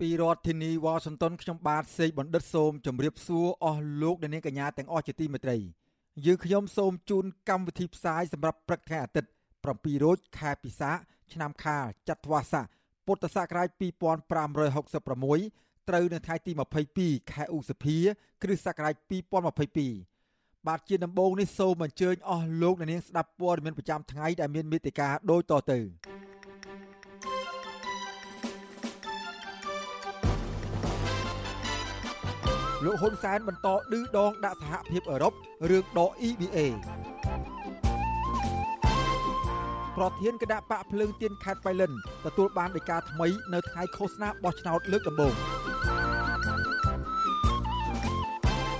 [0.00, 5.56] ពីរដ្ឋធានីវ៉ាស៊ីនតោនខ្ញុំបាទសេកបណ្ឌិតសូមជម្រាបសួរអស់លោកអ្នកនាងកញ្ញាទាំងអស់ជាទីមេត្រី
[6.24, 9.30] យើងខ្ញុំសូមជូនកម្មវិធីផ្សាយសម្រាប់ព្រឹកថ្ងៃអាទិត្យ
[9.66, 10.90] 7រោចខែពិសា
[11.32, 12.66] ឆ្នាំខាលចត្វាស័ក
[13.06, 16.52] ពុទ្ធសករាជ2566ត្រូវនៅថ្ងៃទី
[16.92, 17.96] 22ខែឧសភា
[18.42, 18.94] គ្រិស្តសករាជ
[20.00, 25.80] 2022បាទជាដំបូងនេះសូមអញ្ជើញអស់លោកអ្នកនាងស្ដាប់ព័ត៌មានប្រចាំថ្ងៃដែលមានមេត្តាដូចតទៅ
[32.84, 35.32] លោកហ៊ុនសែនបន្តឌឺដងដាក់សហភាពអឺរ៉ុប
[35.70, 36.58] រឿងដក EBA
[39.96, 41.92] ប្រធានគណៈបកភ្លើងទៀនខេត្តបៃលិន
[42.26, 45.34] ទទួលបានដីកាថ្មីនៅថ្ងៃឃោសនាបោះឆ្នោតលើកដំបូង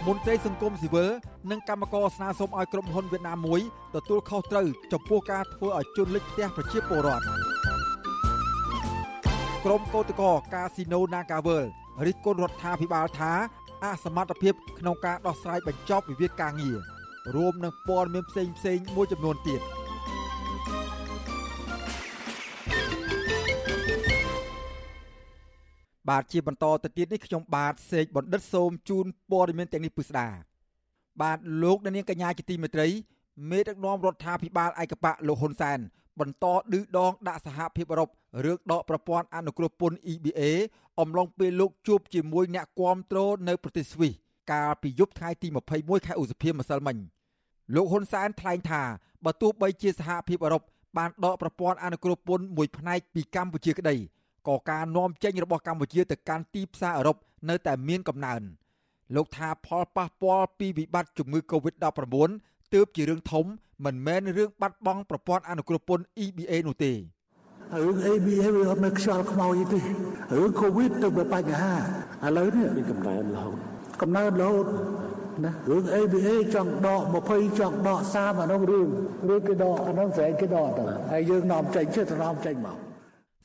[0.06, 1.10] មន្ត្រីសង្គមស៊ីវិល
[1.50, 3.60] និងកម្មករស្នើសុំឲ្យក្រុមហ៊ុនវៀតណាមមួយ
[3.94, 7.24] ទទួលខុសត្រូវចំពោះការធ្វើឲ្យជន់លិចផ្ទះប្រជាពលរដ្ឋ
[9.64, 11.64] ក្រុមកោតក្រកាស៊ីណូ Nagavel
[12.06, 13.32] រិះគន់រដ្ឋាភិបាលថា
[13.84, 16.78] អសមត្ថភាពក្នុងការដោះស្រាយបញ្ចប់វិវាទការងារ
[17.36, 19.60] រួមនឹងព័ត៌មានផ្សេងផ្សេងមួយចំនួនទៀត
[26.08, 30.28] បាទជាបន្តទៅទៀតនេះខ្ញុំបាទសេកបណ្ឌិតសូមជូនព័ត៌មានទាំងនេះពិស្ដា
[31.22, 32.88] បាទលោកនាងកញ្ញាជាទីមេត្រី
[33.50, 35.78] មេដឹកនាំរដ្ឋាភិបាលឯកបៈលោកហ៊ុនសែន
[36.20, 38.08] បន្តឌឺដងដាក់សហភាពអឺរ៉ុប
[38.44, 40.40] រឿងដកប្រព័ន្ធអនុគ្រោះពន្ធ EBA
[41.00, 43.18] អំឡុងពេលលោកជួបជាមួយអ្នកគាំទ្រ
[43.48, 44.12] នៅប្រទេសស្វីស
[44.52, 46.96] កាលពីយប់ថ្ងៃទី21ខែឧសភាម្សិលមិញ
[47.74, 48.82] លោកហ៊ុនសែនថ្លែងថា
[49.24, 50.62] បើទោះបីជាសហភាពអឺរ៉ុប
[50.98, 53.96] បានដកប្រព័ន្ធអនុគ្រោះពន្ធមួយផ្នែកពីកម្ពុជាក្តី
[54.48, 57.16] ក៏ការនាំចេញរបស់កម្ពុជាទៅកាន់ទីផ្សារអឺរ៉ុប
[57.48, 58.42] នៅតែមានកំណើន
[59.16, 62.16] លោកថាផលប៉ះពាល់ពីវិបត្តិជំងឺ Covid-19
[62.74, 63.46] ទើបជារឿងធំ
[63.84, 69.80] មិនមែនរឿងបាត់បង់ប្រព័ន្ធអនុគ្រោះពន្ធ EBA នោះទេរឿង ABA វាអត់នៅខ្យល់ខ្មោចទេ
[70.36, 71.74] រឿង Covid ទៅវាបញ្ហា
[72.26, 73.56] ឥឡូវនេះមានកំណើនរហូត
[74.02, 74.66] កំណើនរហូត
[75.44, 78.88] ណារឿង ABA ចង់ដក20ចង់ដក30អានោះរឿង
[79.28, 82.76] រឿងគេដកអានោះស្រែកគេដកទៅហើយយើងនាំចេញជិះទៅនាំចេញមក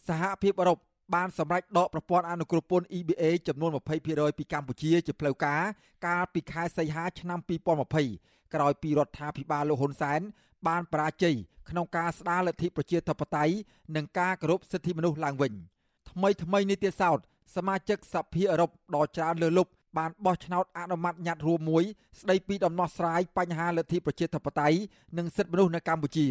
[0.07, 0.77] សហភាពអឺរ៉ុប
[1.15, 3.71] បានសម្រេចដកប្រព័ន្ធអនុគ្រោះពន្ធ EBA ចំនួន
[4.05, 5.61] 20%ពីកម្ពុជាជាផ្លូវការ
[6.05, 10.21] កាលពីខែសីហាឆ្នាំ2020 ក្រោយពីរដ្ឋាភិបាលលោកហ៊ុនសែន
[10.67, 11.35] បានបរាជ័យ
[11.69, 13.53] ក្នុងការស្ដារលទ្ធិប្រជាធិបតេយ្យ
[13.95, 15.53] និងការគោរពសិទ្ធិមនុស្សឡើងវិញ
[16.11, 17.19] ថ្មីថ្មីនេះទៀតសោត
[17.55, 21.83] សមាជិកសភាអឺរ៉ុបដ៏ច្រើនលើសលប់បានបោះឆ្នោតអនុម័តញត្តិរួមមួយ
[22.19, 24.77] ស្ដីពីដំណោះស្រាយបញ្ហាលទ្ធិប្រជាធិបតេយ្យ
[25.17, 26.27] និងសិទ្ធិមនុស្សនៅកម្ពុជា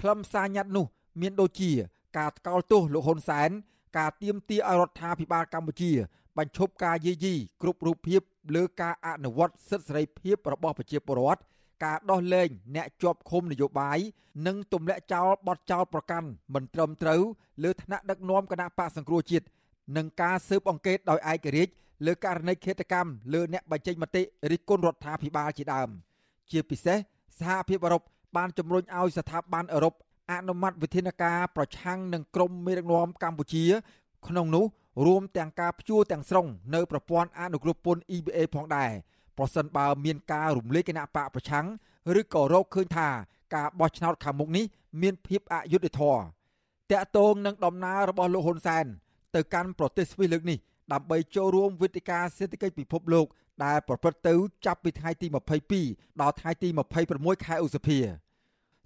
[0.00, 0.86] ខ្លឹមសារញត្តិនោះ
[1.20, 1.70] មានដូចជា
[2.18, 3.50] ការថ្កោលទោសលោកហ៊ុនសែន
[3.98, 5.92] ការទៀមទាឲ្យរដ្ឋាភិបាលកម្ពុជា
[6.38, 8.20] បញ្ឈប់ការយាយីគ្រប់រូបភាព
[8.54, 11.40] លើការអនុវត្តសិទ្ធិសេរីភាពរបស់ប្រជាពលរដ្ឋ
[11.84, 13.98] ការដោះលែងអ្នកជាប់ឃុំនយោបាយ
[14.46, 17.20] និងទម្លាក់ចោលបទចោលប្រកាន់មិនត្រឹមត្រូវ
[17.64, 19.46] លើឋានៈដឹកនាំគណៈបកសង្គ្រោះជាតិ
[19.96, 21.72] និងការស៊ើបអង្កេតដោយឯករាជ្យ
[22.06, 25.88] លើករណីឃាតកម្មលើអ្នកបញ្ចេញមតិរិះគន់រដ្ឋាភិបាលជាដើម
[26.50, 26.98] ជាពិសេស
[27.38, 28.02] សហភាពអឺរ៉ុប
[28.36, 29.94] បានជំរុញឲ្យស្ថាប័នអឺរ៉ុប
[30.32, 33.64] អនុម័តវិធានការប្រឆាំងនឹងក្រុមមេដឹកនាំកម្ពុជា
[34.28, 34.64] ក្នុងនោះ
[35.06, 38.90] រួមទាំងការព្យួរទាំងស្រុងនៅប្រព័ន្ធអនុគ្រោះពន្ធ EBA ផងដែរ
[39.38, 41.66] ប្រសិនបើមានការរំលាយគណៈបកប្រឆាំង
[42.20, 43.08] ឬក៏រកឃើញថា
[43.54, 44.64] ការបោះឆ្នោតខាងមុខនេះ
[45.02, 46.22] មានភាពអយុត្តិធម៌
[46.92, 48.84] តាក់ទងនឹងដំណើររបស់លោកហ៊ុនសែន
[49.34, 50.58] ទៅកាន់ប្រទេសស្វីសលើកនេះ
[50.92, 53.26] ដើម្បីចូលរួមវេទិកាសេដ្ឋកិច្ចពិភពលោក
[53.64, 54.34] ដែលប្រព្រឹត្តទៅ
[54.66, 55.26] ចាប់ពីថ្ងៃទី
[55.74, 56.68] 22ដល់ថ្ងៃទី
[57.06, 57.98] 26ខែឧសភា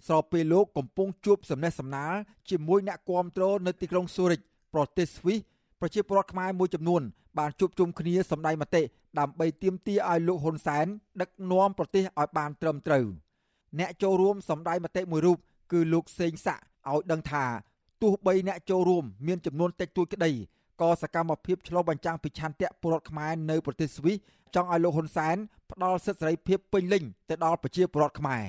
[0.07, 2.13] ស្របពេលលោកកំពុងជួបសំណេះសំណាល
[2.49, 4.39] ជាមួយអ្នកគាំទ្រនៅទីក្រុងស៊ូរិច
[4.73, 5.39] ប្រទេសស្វីស
[5.81, 7.01] ប្រជាពលរដ្ឋខ្មែរមួយចំនួន
[7.39, 8.81] បានជួបជុំគ្នាសម្ដែងមតិ
[9.19, 10.85] ដើម្បីទាមទារឲ្យលោកហ៊ុនសែន
[11.21, 13.05] ដឹកនាំប្រទេសឲ្យបានត្រឹមត្រូវ
[13.79, 15.37] អ្នកចូលរួមសម្ដែងមតិមួយរូប
[15.71, 17.45] គឺលោកសេងសាក់ឲ្យដឹងថា
[18.01, 20.31] ទោះបីអ្នកចូលរួមមានចំនួនតិចតួចក្តី
[20.81, 24.17] ក៏សកម្មភាពឆ្លុះបញ្ចាំងពីឆន្ទៈពលរដ្ឋខ្មែរនៅប្រទេសស្វីស
[24.55, 25.35] ចង់ឲ្យលោកហ៊ុនសែន
[25.71, 28.43] ផ្ដល់សិទ្ធិសេរីភាពពេញលេញទៅដល់ប្រជាពលរដ្ឋខ្មែរ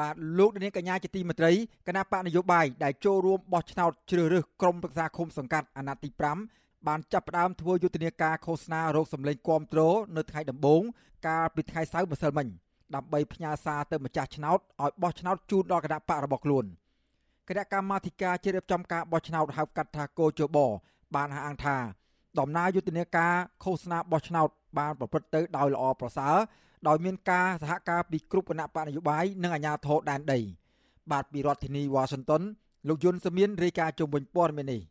[0.00, 1.52] បាទលោកនាងកញ្ញាជាទីមេត្រី
[1.86, 6.10] គណៈបកនយោបាយដែលចូលរួមបោះឆ្នោតជ្រើសរើសក្រុមប្រឹក្សាឃុំសង្កាត់អាណត្តិទី
[6.86, 9.80] បានចាប់ផ្ដើមធ្វើយុទ្ធនាការឃោសនារោគសម្លេងគាំទ្រ
[10.16, 10.82] នៅថ្ងៃដំបូង
[11.26, 12.46] កាលពីថ្ងៃសៅរ៍ម្សិលមិញ
[12.94, 16.64] ដើម្បីផ្ញើសារទៅម្ចាស់ឆ្នោតឲ្យបោះឆ្នោតជូនដល់គណៈបករបស់ខ្លួន
[17.48, 20.58] គណៈកម្មាធិការជ្រៀបចំការបោះឆ្នោតហៅកាត់ថាកោជប
[21.14, 21.76] បានអះអាងថា
[22.38, 23.34] ដំណើរយុទ្ធនាការ
[23.64, 24.48] ឃោសនាបោះឆ្នោត
[24.78, 26.36] បានប្រព្រឹត្តទៅដោយល្អប្រសើរ
[26.88, 30.40] ដោយមានការសហការពីគ្រប់គណៈបកនយោបាយនិងអាជ្ញាធរដែនដី
[31.12, 32.42] បាទពីរដ្ឋធានីវ៉ាស៊ីនតោន
[32.88, 34.82] លោកយុនសមៀនរាយការណ៍ជុំវិញព័ត៌មាននេះ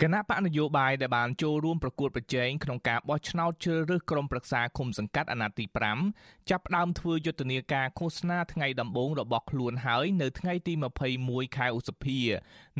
[0.00, 5.64] គណៈបកនយោបាយដែលបានចូលរួមប្រកួតប្រជែងក្នុងការបោះឆ្នោតជ្រើសរើសក្រុមប្រឹក្សាឃុំសង្កាត់អាណត្តិទី
[6.08, 10.72] 5ចាប់ផ្ដើមធ្វើយុទ្ធនាការឃោសនាថ្ងៃដំបូងរបស់ខ្លួនហើយនៅថ្ងៃទី
[11.14, 12.18] 21ខែឧសភា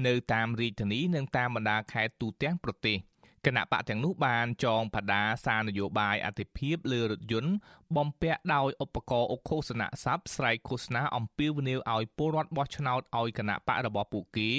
[0.06, 2.98] នៅតាមរាជធានីនិងតាមបណ្ដាខេត្តទូទាំងប្រទេស។
[3.46, 7.52] គណៈបកទាំងនោះបានចងផដាសារនយោបាយអតិភិបលើរថយន្ត
[7.96, 14.50] បំពាក់ដោយឧបករណ៍អុកឃោសនៈស័ព្ទស្រែកឃោសនាអំពាវនាវឲ្យពលរដ្ឋបោះឆ្នោតឲ្យគណៈបករបស់ពួកគេ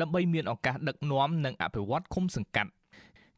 [0.00, 2.70] ដើម្បីមានឱកាសដឹកនាំនិងអភិវឌ្ឍឃុំសង្កាត់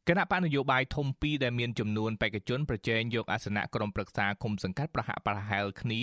[0.09, 6.03] គណៈបកនយោបាយធំពីរដែលមានចំនួនបេក្ខជនប្រជែងយកអាសនៈក្រុមប្រឹក្សាឃុំសង្កាត់ប្រហាក់ប្រហែលគ្នា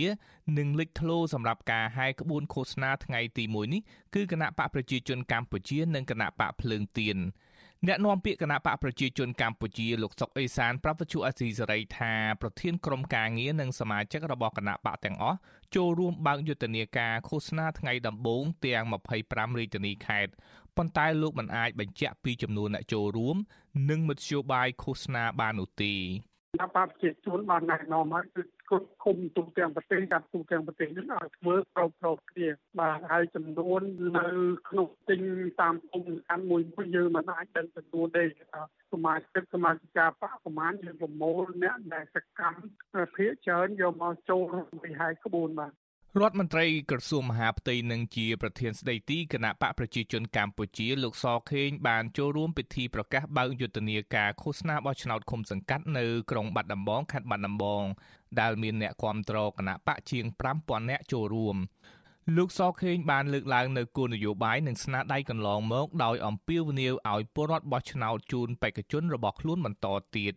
[0.58, 3.82] នឹងលេចធ្លោសម្រាប់ការហែក្បួនឃោសនាថ្ងៃទី1នេះ
[4.16, 7.18] គឺគណៈបកប្រជាជនកម្ពុជានិងគណៈបកភ្លើងទៀន
[7.88, 15.38] អ្នកនាំពាក្យគណៈបកប្រជាជនកម្ពុជាលោកសុកអេសានប្រាប់វិទ្យុអស៊ីសេរីថាប្រធានក្រុមការងារនិងសមាជិករបស់គណៈបកទាំងអស់
[15.76, 18.84] ចូលរួមបើកយុទ្ធនាការឃោសនាថ្ងៃដំបូងទាំង
[19.22, 20.32] 25រាជធានីខេត្ត
[20.78, 23.38] ប៉ុន្តែលោកមិនអាចបញ្ជាក់ពីចំនួនអ្នកចូលរួម
[23.90, 32.48] និងមធ្យោបាយឃោសនាបាននោះទេគណៈបកប្រជាជនបានណែនាំមកគឺ គ្រប់ឃុំទូទាំងប្រទេសតាមទូទាំងប្រទេសនេះឲ្យធ្វើប្រោប្រោគ្នា
[32.80, 33.82] បាទហើយចំនួន
[34.18, 34.28] នៅ
[34.70, 35.22] ក្នុងទិញ
[35.62, 38.30] តាមឃុំតាមមួយមួយយើងមិនអាចដឹងចំនួនទេស
[39.06, 45.74] មាជិកសមាជិកាបកប្រមាណយើងប្រមូលអ្នកដែលសកម្មភាគច្រើនយកមកចូលរួមវិហ័យក្បួនបាទ
[46.18, 57.84] រដ្ឋមន្ត្រីក្រសួងមហាផ្ទៃនិងជាប្រធានស្ដីទីគណៈបកប្រជាជនកម្ពុជាលោកសខេងបានចូលរួមពិធីប្រកាសបើកយុទ្ធនាការឃោសនាបោះឆ្នោតឃុំសង្កាត់នៅក្រុងបាត់ដំបងខេត្តបាត់ដំបង
[58.40, 60.26] ដែលមានអ្នកគាំទ្រគណៈបកជាង
[60.58, 61.56] 5000នាក់ចូលរួម
[62.38, 70.34] លោកសខេងបានលើកឡើងនៅគោលនយោបាយនិងស្នាដៃកន្លងមកដោយអំពាវនាវឲ្យពលរដ្ឋបោះឆ្នោតជូនបេក្ខជនរបស់ខ្លួនបន្តទៀត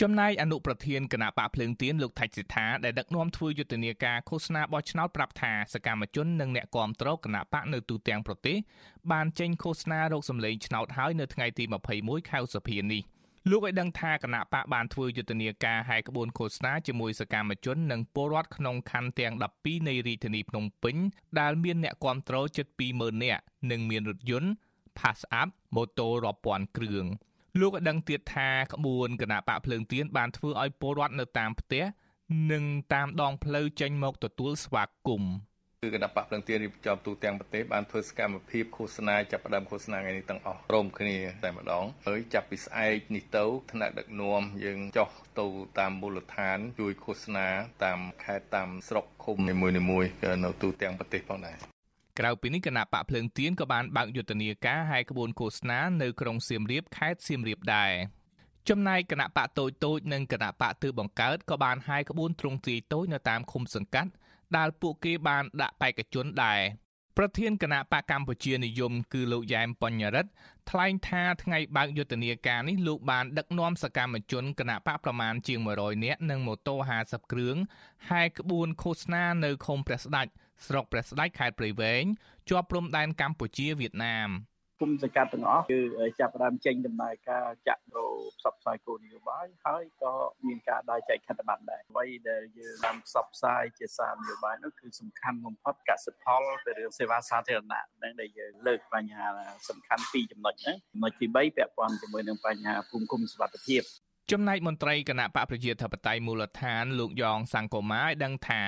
[0.00, 8.56] ចំណែកអនុប្រធានគណៈបកភ្លើងទៀនលោកថច្សិថាដែលដឹកនាំធ្វើយុទ្ធនាការឃោសនាបោះឆ្នោតប្រាប់ថាសកម្មជននិងអ្នកគាំទ្រគណៈបកនៅទូទាំងប្រទេស
[9.12, 11.64] បានចេញឃោសនារោគសម្លេងឆ្នោតហើយនៅថ្ងៃទី
[11.96, 13.02] 21ខែឧសភានេះ
[13.50, 20.96] លោកឲ្យដឹងថាគណៈបកបានធ្វើយុទ្ធនាការហែកក្បួនឃោសនាជាមួយសកម្មជននិងពលរដ្ឋក្នុងខណ្ឌទាំង12នៃរាជធានីភ្នំពេញ
[21.40, 24.50] ដែលមានអ្នកគាំទ្រជិត20000នាក់និងមានរថយន្ត
[24.98, 27.06] Pass Up ម៉ូតូរាប់ពាន់គ្រឿង
[27.60, 31.84] លោកក៏ដឹងទៀតថាក្បួនគណៈបកភ្លើងទៀនបានធ្វើឲ្យពលរដ្ឋនៅតាមផ្ទះ
[32.52, 35.32] និងតាមដងផ្លូវចេញមកទទួលស្វាគមន៍
[35.82, 45.10] គឺគណៈបកភ្លឹងទៀនរៀបចំទូទាំងប្រទេសបានធ្វើសកម្មភាពឃោសនាចាប់ផ្ដើមឃោសនាថ្ងៃនេះទាំងអស់ព្រមគ្នាតែម្ដងហើយចាប់ពីស្អែកនេះទៅថ្នាក់ដឹកនាំយើងចុះ
[45.40, 45.46] ទៅ
[45.78, 47.48] តាមមូលដ្ឋាន ជួយឃោសនា
[47.84, 49.74] តាមខេត្តតាមស្រុកឃុំនីមួយៗ
[50.44, 51.56] នៅទូទាំងប្រទេសផងដែរ
[52.18, 57.92] ក្រៅពីនេះគណៈបកភ្លើងទៀនក៏បានបើកយុទ្ធនាការហែកក្បួនឃោសនានៅក្រុងសៀមរាបខេត្តសៀមរាបដែរ
[58.68, 64.10] ចំណែកគណៈបកតូចតូចនិងគណៈបកទើបបង្កើតក៏បានហាយក្បួនទ្រង់ទ្រាយតូចនៅតាមឃុំសង្កាត់
[64.56, 66.60] ដែលពួកគេបានដាក់បេក្ខជនដែរ
[67.18, 70.30] ប្រធានគណៈបកកម្ពុជានិយមគឺលោកយ៉ែមបញ្ញរិទ្ធ
[70.70, 77.56] ថ្លែងថាថ្ងៃបើកយុទ្ធនាការនេះលោកបានដឹកនាំសកម្មជនគណៈបកប្រមាណជាង100នាក់និងម៉ូតូ50គ្រឿង
[78.10, 80.26] ហែកក្បួនឃោសនានៅឃុំព្រះស្ដេច
[80.66, 82.04] ស្រុកព្រះស្ដេចខេត្តព្រៃវែង
[82.48, 84.30] ជាប់ព្រំដែនកម្ពុជាវៀតណាម
[84.82, 85.80] គុំសង្កាត់ទាំងអស់គឺ
[86.20, 88.06] ចាប់ផ្ដើមចេញដំណើរការចាក់រោ
[88.38, 90.12] ផ្សព្វផ្សាយគោលនយោបាយហើយក៏
[90.46, 99.26] មានការដើរចែកខិត្តប័ណ្ណដែរអ្វីដែលយើងបានផ្សព្វផ្សាយជាសារនយោបាយនោះគឺសំខាន់បំផុតកសិផលទៅរឿងសេវាសាធារណៈហ្នឹងដែលយើងលើកបញ្ហា
[99.68, 103.82] សំខាន់ពីរចំណុចហ្នឹងចំណុចទី3ពាក់ព័ន្ធជាមួយនឹងបញ្ហាភូមិឃុំសុវត្ថិភាព
[104.30, 108.62] ចំណែកមន្ត្រីគណៈបកប្រជាធិបតេយ្យមូលដ្ឋានលោកយ៉ងសង្គមាឲ្យដឹងថា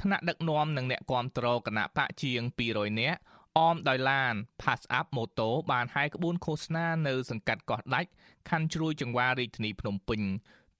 [0.00, 2.42] ថ្នាក់ដឹកនាំនិងអ្នកគាំទ្រគណៈបកជាង
[2.72, 3.18] 200នាក់
[3.58, 8.10] អមដោយឡាន Pass Up ម៉ូតូបានហាយក្បួនឃោសនានៅសង្កាត់កោះដាច់
[8.50, 10.20] ខណ្ឌជ្រួយចង្វារាជធានីភ្នំពេញ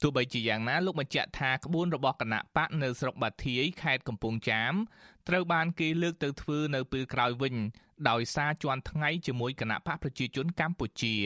[0.02, 4.75] ទោះបីជាយ៉ាងណាលោកបញ្ជាក់ថាក្បួនរបស់គណៈបកនៅស្រុកបាធាយខេត្តកំពង់ចាម
[5.28, 7.54] ត្រូវបានគេលើកទៅធ្វើនៅពេលក្រោយវិញ
[8.11, 11.16] ដោយសារជន់ថ្ងៃជាមួយគណៈបកប្រជាជនកម្ពុជា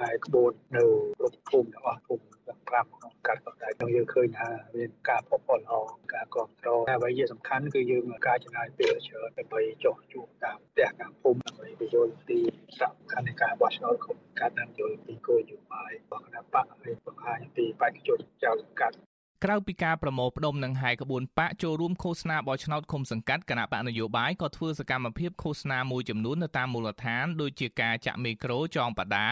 [0.00, 0.84] ហើយក្បួននៅ
[1.18, 5.74] គ្រប់ភូមិទាំងអស់ភូមិទាំង5ក្នុងកាត់ក៏តែយើងយើងឃើញថាមានការផុសផុលល្អ
[6.14, 12.38] ការគ្រប់គ្រងហើយអ្វីជាសំខាន់គឺយើងការចំណាយពេលច្រើនដើម្បីចុះជួបតាមផ្ទះតាមភូមិដើម្បីពយល់ពី
[12.80, 18.96] សំខាន់នៃការបោះឆ្នោតគ្រប់កាត់តាមយល់ពីគោលនយោបាយរបស់គណៈបកហើយបង្ហាញពីបេក្ខជនចៅកាត់
[19.44, 29.28] ក្រៅពីការប្រមូលផ្ដុំនិងហាយក្បួនបកចូលរួមឃោសនាបោះឆ្នោតឃុំសង្កាត់គណៈបកនយោបាយក៏ធ្វើសកម្មភាពឃោសនាមួយចំនួននៅតាមមូលដ្ឋានដូចជាការចាក់មេក្រូចងបដា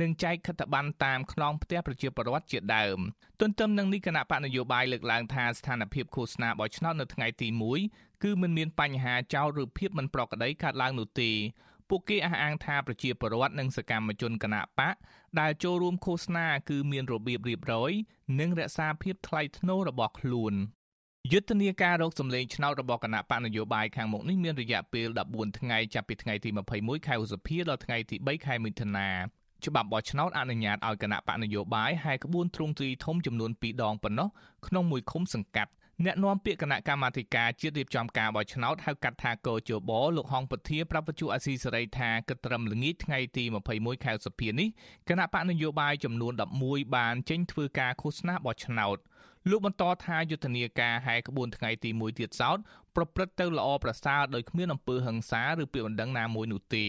[0.00, 2.98] និងចែកខិត្តប័ណ្ណតាមខ្នងផ្ទះប្រជាពលរដ្ឋជាដើម
[3.40, 7.48] ទន្ទឹមនឹងនេះគណៈបកនយោបាយលើកឡើងថាស្ថានភាពឃោសនាបោះឆ្នោតនៅថ្ងៃទី
[7.86, 11.30] 1គឺមិនមានបញ្ហាចោលឬភាពមិនប្រក្រតីកើតឡើងនោះទេ
[11.88, 14.94] ពួកគេអះអាងថាប្រជាពលរដ្ឋនិងសកម្មជនគណៈបក
[15.40, 17.92] ដែលចូលរួមឃោសនាគឺមានរបៀបរៀបរយ
[18.40, 20.54] និងរក្សាភាពថ្លៃថ្នូររបស់ខ្លួន
[21.32, 29.08] យុទ្ធនាការរកសម្លេងឆ្នោតរបស់គណៈបកនយោបាយខាងមុខនេះមានរយៈពេល14ថ្ងៃចាប់ពីថ្ងៃទី21ខែឧសភាដល់ថ្ងៃទី3ខែមិថុនា
[29.66, 34.28] ច្បាប់បោះឆ្នោតអនុញ្ញាតឲ្យគណៈបកនយោបាយហែកក្បួនទ្រង់ទ្រីធំចំនួន2ដងប៉ុណ្ណោះ
[34.66, 44.68] ក្នុងមួយឃុំសង្កាត់ អ្នកនាំពាក្យគណៈកម្មាធិការជាតិរៀបចំការបោះឆ្នោតហៅកាត់ថាកោជបលោកហងពធាប្រាប់វិទ្យុអាស៊ីសេរីថាគិតត្រឹមល្ងាចថ្ងៃទី21ខែសីហានេះ
[45.08, 46.32] គណៈបកនយោបាយចំនួន
[46.64, 48.96] 11បានចេញធ្វើការឃោសនាបោះឆ្នោត
[49.50, 52.58] លោកបន្តថាយុទ្ធនាការហែក្បួនថ្ងៃទី1ទៀតសោត
[52.96, 56.84] ប្រព្រឹត្តទៅល្អប្រសើរដោយគ្មានអំពើហិង្សាឬពាក្យបណ្ដឹងណាមួយនោះទេ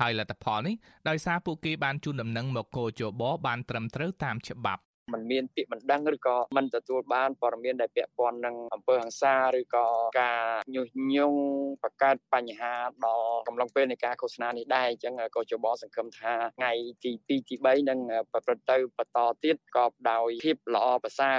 [0.00, 0.74] ហើយលទ្ធផលនេះ
[1.08, 4.82] ដោយសារពួកគេបានជូនដំណឹងមកកោជបបានត្រឹមត្រូវតាមច្បាប់
[5.12, 9.86] มันមានពាក្យបណ្ដឹងឬក៏មិនទទួលបានព័ត៌មានដែលពាក់ព័ន្ធនឹងអំពើហិង្សាឬក៏
[10.20, 10.44] ការ
[10.74, 11.40] ញុះញង់
[11.82, 12.72] បង្កើតបញ្ហា
[13.04, 16.72] ដល់កំឡុងពេលនៃការឃោសនានេះដែរអញ្ចឹងក៏ជបសង្ឃឹមថាថ្ងៃ
[17.04, 17.98] ទី2ទី3នឹង
[18.32, 21.38] ប្រព្រឹត្តទៅបន្តទៀតក៏ដោយភាពល្អប្រសើរ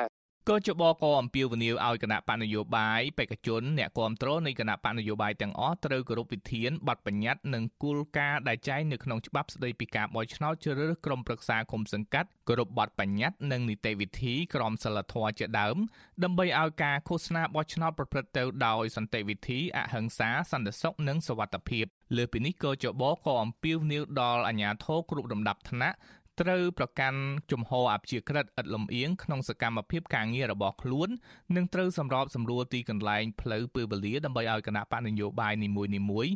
[0.50, 15.78] ក៏ជបក៏អំពាវនាវឲ្យគណៈបកនយោបាយបេក្ខជនអ្នកគ្រប់គ្រងនៃគណៈបកនយោបាយទាំងអស់ត្រូវគោរពវិធានបទបញ្ញត្តិនិងគោលការណ៍ដែលចែងនៅក្នុងច្បាប់ស្តីពីការបោះឆ្នោតជ្រើសរើសក្រុមប្រឹក្សាគុំសង្កាត់គោរពបទបញ្ញត្តិនិងនីតិវិធីក្រមសីលធម៌ជាដើម
[16.24, 21.86] ដើម្បីឲ្យការឃោសនាបោះឆ្នោតប្រព្រឹត្តទៅដោយសន្តិវិធីអហិង្សាសន្តិសុខនិងសុវត្ថិភាព
[22.18, 25.98] លើពីនេះក៏ចបក៏អំពាវនាវដល់អាជ្ញាធរគ្រប់លំដាប់ថ្នាក់
[26.42, 27.20] ត្រូវប្រកាន់
[27.52, 31.10] ជំហរអព្យាក្រឹតឥតលំអៀងក្នុងសកម្មភាពការងាររបស់ខ្លួន
[31.56, 35.70] និងត្រូវសម្របសម្រួលទីកន្លែងផ្លូវពេលវេលាដើម្បីឲ្យគណៈបកនយោបាយនី
[36.10, 36.34] មួយៗ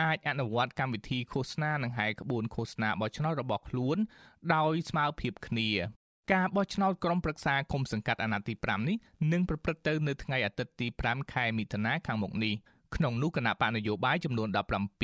[0.00, 3.96] អាចអនុវត្តកម្មវិធីឃោសនានិងហែក្បួនឃោសនាបោះឆ្នោតរបស់ខ្លួន
[4.54, 5.68] ដោយស្មើភាពគ្នា
[6.32, 8.96] ការបោះឆ្នោតក្រុមប្រឹក្សាគុំសង្កាត់អាណត្តិទី5នេះ
[9.32, 12.54] នឹងប្រព្រឹត្តទៅនៅថ្ងៃអាទិត្យទី5ខែមិថុនាខាងមុខនេះ។
[12.96, 14.48] ក្នុងនោះគណៈបកនយោបាយចំនួន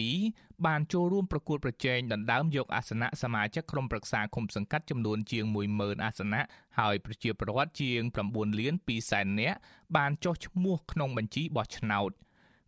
[0.04, 6.42] 17បានចូលរួមប្រកួតប្រជែងដណ្ដើមយកអាសនៈសមាជិកក្រុមប្រឹក្សាគុំសង្កាត់ចំនួនជាង10000អាសនៈ
[6.78, 8.00] ហើយប្រជាពលរដ្ឋជាង
[8.30, 9.58] 9លាន2សែននាក់
[9.96, 12.10] បានចុះឈ្មោះក្នុងបញ្ជីបោះឆ្នោត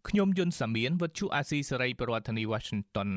[0.09, 3.11] ខ្ញុំយុនសាមៀនវុទ្ធុអាស៊ីសេរីប្រធានាធិបតី Washington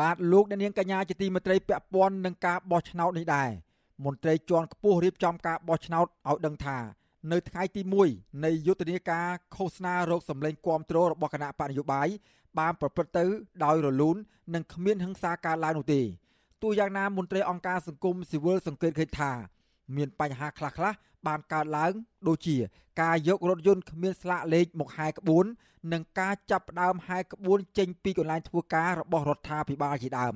[0.00, 3.50] បាទលោកអ្នកនាងកញ្ញាជាទីមេត្រីពាក់ព័ន្ធនឹងការបោះឆ្នោតនេះដែរ
[4.04, 6.78] មន្ត្រីជាន់ខ្ពស់រៀបចំការបោះឆ្នោតឲ្យដឹងថា
[7.30, 12.08] នៅថ្ងៃទី1នៃយុទ្ធនាការឃោសនារោគសម្លេងគាំទ្ររបស់គណៈបកនយោបាយ
[12.58, 13.24] បានប្រព្រឹត្តទៅ
[13.64, 14.16] ដោយរលូន
[14.54, 16.00] និងគ្មានហិង្សាកើតឡើងនោះទេ
[16.62, 19.32] ទោះយ៉ាងណាមន្ត្រីអង្គការសង្គមស៊ីវិលសង្កេតឃើញថា
[19.96, 21.92] មានបញ្ហាខ្លះៗបានកើតឡើង
[22.28, 22.56] ដូចជា
[23.02, 25.44] ការយករថយន្តគ្មានស្លាកលេខមកហែក្បួន
[25.92, 30.34] និងការចាប់ផ្ដើមហែក្បួនចេញពីកន្លែងធ្វើការរបស់រដ្ឋាភិបាលជាដើម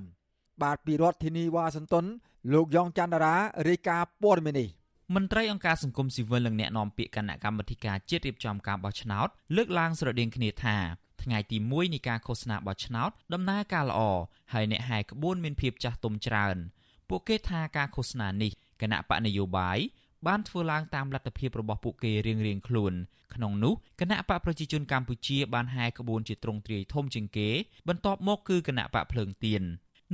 [0.62, 2.04] បាទពីរដ្ឋធានីវ៉ាស៊ីនតោន
[2.52, 3.34] លោកយ៉ងច័ន្ទរា
[3.68, 4.68] រាយការណ៍ព័ត៌មាននេះ
[5.14, 10.76] មន្ត្រីអង្គការសង្គមស៊ីវិលនិងអ្នកនាំពាក្យគណៈកម្មាធិការជាតិរៀបចំការបោះឆ្នោតលើកឡើងស្រដៀងគ្នាថា
[11.22, 14.00] ថ្ងៃទី1នៃការឃោសនាបោះឆ្នោតដំណើរការល្អ
[14.52, 16.56] ហើយអ្នកហែក្បួនមានភាពចាស់ទុំច្រើន
[17.08, 19.78] ពួកគេថាការឃោសនានេះគណៈបកនយោបាយ
[20.26, 22.92] បានធ្វើឡើងតាមលទ្ធភាពរបស់ពួកគេរៀងៗខ្លួន
[23.34, 27.48] ក្នុងនោះគណៈបកប្រជាជនកម្ពុជាបានហែក្បួនជាទ្រង់ទ្រាយធំជាងគេ
[27.88, 29.62] បន្ទាប់មកគឺគណៈបកភ្លើងទៀន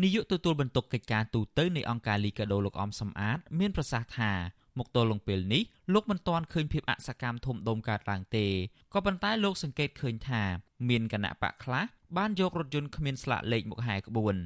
[0.02, 4.32] នាយកទទួលបន្ទុកកិច្ចការទូតទៅនៃអង្គការលីកាដូលោកអំសំអាត មានប្រសាសន៍ថា
[4.78, 5.62] មកទល់នឹងពេលនេះ
[5.94, 8.46] លោកមិនទាន់ឃើញភាពអសកម្មធំដុំកើតឡើងទេ
[8.94, 10.42] ក៏ប៉ុន្តែលោកសង្កេតឃើញថា
[10.88, 11.84] មានគណៈបកខ្លះ
[12.16, 14.36] បានយករថយន្តគ្មានស្លាកលេខមកហែក្បួន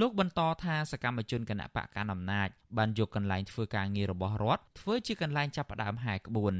[0.00, 6.54] លោកបន្តថាសកម្មជនគណៈបកកណ្ដាលអំណាចបានយកកន្លែងធ្វើការងាររបស់រដ្ឋធ្វើជាកន្លែងចាប់ផ្ដើមហែក្បួន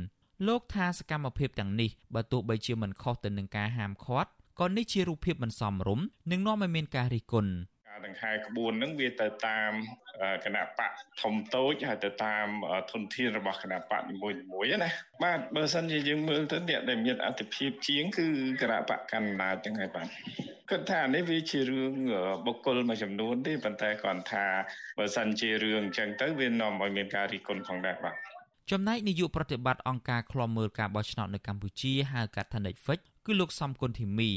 [0.47, 4.31] លោកថាសកម្មភាពទាំងនេះបើទោះបីជាមិនខុសទៅនឹងការហាមឃាត់
[4.61, 7.53] ក៏នេះជារូបភាពមិនសមរម្យនិងនាំឲ្យមានការរិះគន់
[8.05, 9.73] ដង្ហែក្បួនហ្នឹងវាទៅតាម
[10.45, 12.47] គណៈបកធំតូចហើយទៅតាម
[12.93, 14.91] ធនធានរបស់គណៈបកនីមួយៗណា
[15.25, 18.27] បាទបើសិនជាយើងមើលទៅអ្នកដែលមានអធិភាពជាងគឺ
[18.63, 20.09] គណៈបកកណ្ដាលទាំងហើយបាទ
[20.71, 21.93] គាត់ថានេះវាជារឿង
[22.47, 24.47] បុគ្គលមួយចំនួនទេប៉ុន្តែគាត់ថា
[24.99, 28.15] បើសិនជារឿងអញ្ចឹងទៅវានាំឲ្យមានការរិះគន់ផងដែរបាទ
[28.71, 34.31] ចំណែកនាយកប្រតិបត្តិអង្គការឃ្លាំមើលការបោះឆ្នោតនៅកម្ពុជាហៅកាត់ថា Netflix គឺលោកសំគុណធីមី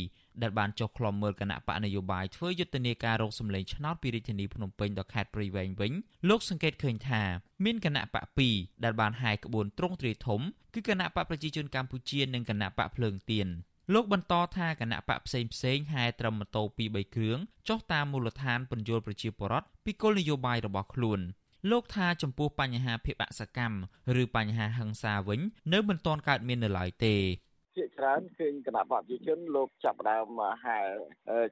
[0.43, 5.91] ដែលបានចុះឃ្លាំមើលគណៈបកនយោបាយធ្វើយុទ្ធនាការរកសម្លេងឆ្នោតពីរាជធានីភ្នំពេញដល់ខេត្តព្រៃវែងវិញ
[6.29, 7.21] លោកសង្កេតឃើញថា
[7.65, 10.41] មានគណៈបក2ដែលបានហាយក្បួនត្រង់ទ្រាយធំ
[10.73, 13.47] គឺគណៈបកប្រជាជនកម្ពុជានិងគណៈបកភ្លើងទៀន
[13.93, 21.19] លោកបន្តថាគណៈបកផ្សេងផ្សេងហែត្រឹមម៉ូតូ2 3គ្រឿងចុះតាមមូលដ្ឋានពន្យល់ប្រជាពលរដ្ឋពីគោលនយោបាយរបស់ខ្លួន
[21.71, 23.77] លោកថាចំពោះបញ្ហាភាពអសកម្ម
[24.21, 25.39] ឬបញ្ហាហិង្សាវិញ
[25.73, 27.15] នៅមិនទាន់កើតមាននៅឡើយទេ
[27.79, 30.79] ជាច្រើនឃើញគណៈបព្វជិជនលោកចាប់ដើមហែ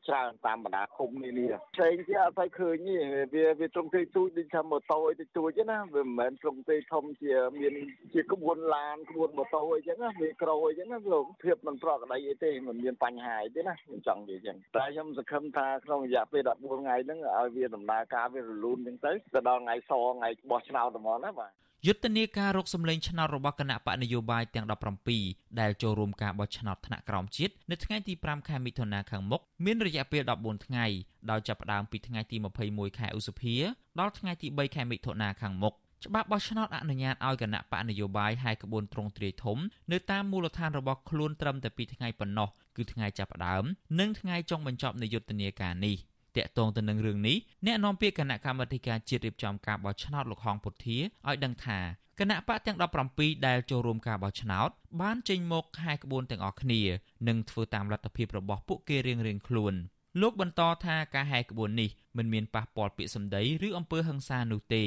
[0.07, 2.97] ច្រើនតាមបណ្ដាឃុំនេះនេះផ្សេងទៀតអត់ស្អីឃើញទេ
[3.33, 7.73] វាវាត្រង់ទេទូចដូចថាម៉ូតូអីទៅទូចណាវាមិនមែនត្រង់ទេធំជាមាន
[8.13, 21.51] ជាក្បួនឡានក្បួនម៉ូតូអីចឹងណាវាក្រូអីចឹងណាលោកភាពមិនប្រក្រតីអីទេមិនមានបញ្ហាអីទេណាខ្ញុំចង់និយាយចឹងតែខ្ញុំសង្ឃឹមថាក្នុងរយៈពេល14ថ្ងៃហ្នឹងឲ្យវាដំណើរការវារលូនចឹងទៅទៅដល់ថ្ងៃសថ្ងៃបោះឆ្នោតហ្មងណាបាទ
[21.89, 24.65] យុទ្ធនាការរកសម្លេងឆ្នោតរបស់គណៈបកនយោបាយទាំង
[25.13, 30.85] 17ដែលចូលរួមការបោះឆ្នោតថ្នាក់ក្រោមជាតិនៅថ្ងៃទី5ខែមិថុនាខាងមុខមានរយៈពេល14ថ្ងៃ
[31.31, 33.55] ដោយចាប់ផ្ដើមពីថ្ងៃទី21ខែឧសភា
[33.99, 35.73] ដល់ថ្ងៃទី3ខែមិថុនាខាងមុខ
[36.05, 39.57] ច្បាប់បោះឆ្នោតអនុញ្ញាតឲ្យគណៈបកនយោបាយហាយក្បួនត្រង់ទ្រាយធំ
[39.91, 43.63] នៅតាមមូលដ្ឋានរបស់ខ្លួនត្រឹមតែ2ថ្ងៃប៉ុណ្ណោះគឺថ្ងៃចាប់ផ្ដើម
[43.99, 45.97] និងថ្ងៃចុងបញ្ចប់នៃយុទ្ធនាការនេះ។
[46.37, 51.79] តាក់ទងទៅនឹងរឿងនេះអ្នកនាំពាក្យគណៈកម្មាធិការជាតិរៀបចំការបោះឆ្នោតលោកហងពុធាឲ្យដឹងថា
[52.19, 52.77] គណៈបកទាំង
[53.11, 54.69] 17ដែលចូលរួមការបោះឆ្នោត
[55.01, 56.81] បានចេញមកខែក្បួនទាំងអស់គ្នា
[57.27, 59.73] និងធ្វើតាមលទ្ធភាពរបស់ពួកគេរៀងៗខ្លួន
[60.21, 64.85] លោកបន្តថាការហែកក្បួននេះមិនមានប៉ះពាល់ពាក្យសម្ដីឬអំពើហិង្សានោះទេ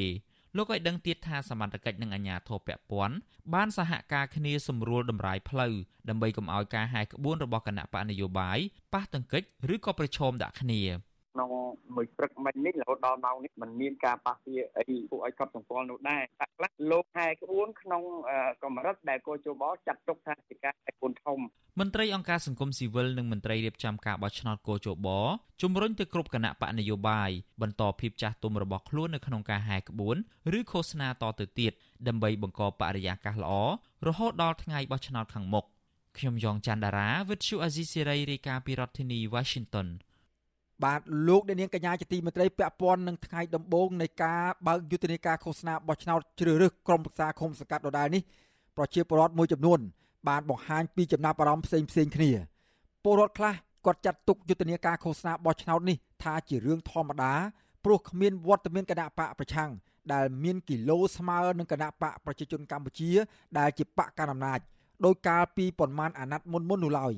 [0.57, 3.16] លោកឲ្យដឹងទៀតថាសមត្ថកិច្ចនិងអាជ្ញាធរពាក់ព័ន្ធ
[3.54, 5.75] បានសហការគ្នាសម្រួលដំរាយផ្លូវ
[6.09, 8.59] ដើម្បីកុំឲ្យការហែកក្បួនរបស់គណៈបកនយោបាយ
[8.95, 9.42] ប៉ះទង្គិច
[9.75, 10.83] ឬក៏ប្រឈមដាក់គ្នា
[11.32, 11.49] ក្នុង
[11.96, 18.02] មួយព្រឹកមិញនេះរហូតដល់ម៉ោងនេះมันមានការប៉ះពាល់អីពួកឲ្យកត់សម្គាល់នោះដែរតែខ្លះលោកហែក្បួនក្នុង
[18.62, 21.38] កម្រិតដែលកោជបចាត់ទុកថាជាការហែក្បួនធំ
[21.80, 25.08] មន្ត្រីអង្គការសង្គមស៊ីវិលនិងមន្ត្រីរៀបចំការបោះឆ្នោតកោជប
[25.62, 27.30] ជំរុញទៅគ្រប់គណៈបកនយោបាយ
[27.62, 30.16] បន្តភាពចាស់ទុំរបស់ខ្លួននៅក្នុងការហែក្បួន
[30.58, 31.72] ឬឃោសនាតទៅទៀត
[32.08, 33.52] ដើម្បីបង្កបរិយាកាសល្អ
[34.08, 35.64] រហូតដល់ថ្ងៃបោះឆ្នោតខាងមុខ
[36.18, 39.88] ខ្ញុំយ៉ងច័ន្ទដារាវិទ្យុអាស៊ីសេរីរាយការណ៍ពីរដ្ឋធានី Washington
[40.84, 48.22] បាទលោកអ្នកនាងកញ្ញាជាទីមេត្រីពាក់ព័ន្ធនឹងថ្ងៃដំបូងនៃការបើកយុទ្ធនាការឃោសនាបោះឆ្នោតជ្រើសរើសក្រុមប្រឹក្សាឃុំសង្កាត់ដដែលនេះ
[48.76, 49.80] ប្រជាពលរដ្ឋមួយចំនួន
[50.28, 52.30] បានបង្ហាញពីចំណាប់អារម្មណ៍ផ្សេងផ្សេងគ្នា
[53.04, 53.54] ពលរដ្ឋខ្លះ
[53.87, 57.32] គាត់ចាត់ទុកយុទ្ធនាការឃោសនាបោះឆ្នោតនេះថាជារឿងធម្មតា
[57.84, 59.71] ព្រោះគ្មានវត្តមានគណៈបកប្រឆាំង
[60.12, 63.10] ដែលមានគីឡូស្មើនឹងគណៈបកប្រជាជនកម្ពុជា
[63.58, 64.60] ដែលជាបកកណ្ដាលអំណាច
[65.04, 67.14] ដោយកាលពីប៉ុន្មានអាណត្តិមុនមុននោះឡើយ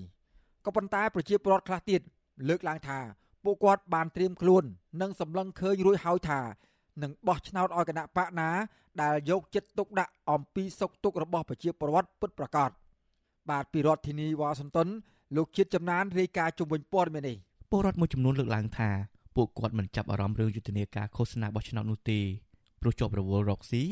[0.64, 2.00] ក៏ប៉ុន្តែប្រជាពលរដ្ឋខ្លះទៀត
[2.48, 2.98] លើកឡើងថា
[3.44, 4.64] ពួកគាត់បានត្រៀមខ្លួន
[5.00, 6.40] និងសម្លឹងឃើញរួចហើយថា
[7.02, 8.50] នឹងបោះឆ្នោតឲ្យគណៈបកណា
[9.02, 12.70] ដែលយកចិត្តទុកដាក់អំពីសុខទុក្ខរបស់ប្រជាពលរដ្ឋពិតប្រាកដ
[13.50, 14.88] បាទពីរដ្ឋធានីវ៉ាស៊ីនតោន
[15.36, 17.36] លោកជាតិចំណានរាយការណ៍ជុំវិញព័ត៌មាននេះ
[17.70, 18.90] ពលរដ្ឋមួយចំនួនលើកឡើងថា
[19.36, 22.20] ពួកគាត់មិនចាប់អារម្មណ៍រឿងយុទ្ធនាការឃោសនាបោះឆ្នោតនោះទេ
[22.80, 23.82] ព្រោះជាប់រវល់រកស៊ី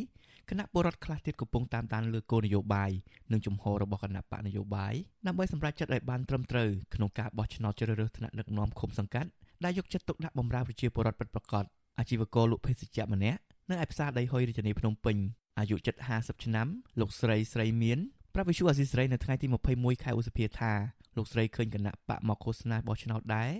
[0.48, 2.90] គណៈពលរដ្ឋខ្លះទៀតកំពុងតាមដានលើគោលនយោបាយ
[3.32, 4.94] និងជំហររបស់គណៈបកនយោបាយ
[5.26, 9.30] ដើម្បីសម្រេចចិត្តឲ្យបានត្រឹមត្រូវក្នុងការបោះឆ្នោតជ្រើសរើសថ្នាក់ដឹកនាំឃុំសង្កាត់
[9.64, 11.64] ដែលយកចិត្តទុកដាក់បម្រើប្រជាពលរដ្ឋពិតប្រាកដ
[11.98, 15.16] អាជីវករលក់ភេសជ្ជៈម្នាក់នៅឯផ្សារដីហុយរាជធានីភ្នំពេញ
[15.58, 16.66] អាយុជិត50ឆ្នាំ
[17.00, 17.98] លោកស្រីស្រីមាន
[18.34, 20.72] ប្រាប់វិសុអាស៊ីស្រីនៅថ្ងៃទី21ខែឧសភាថា
[21.16, 23.52] លោកស្រីឃើញគណៈបកមកឃោសនាបោះឆ្នោតដែរ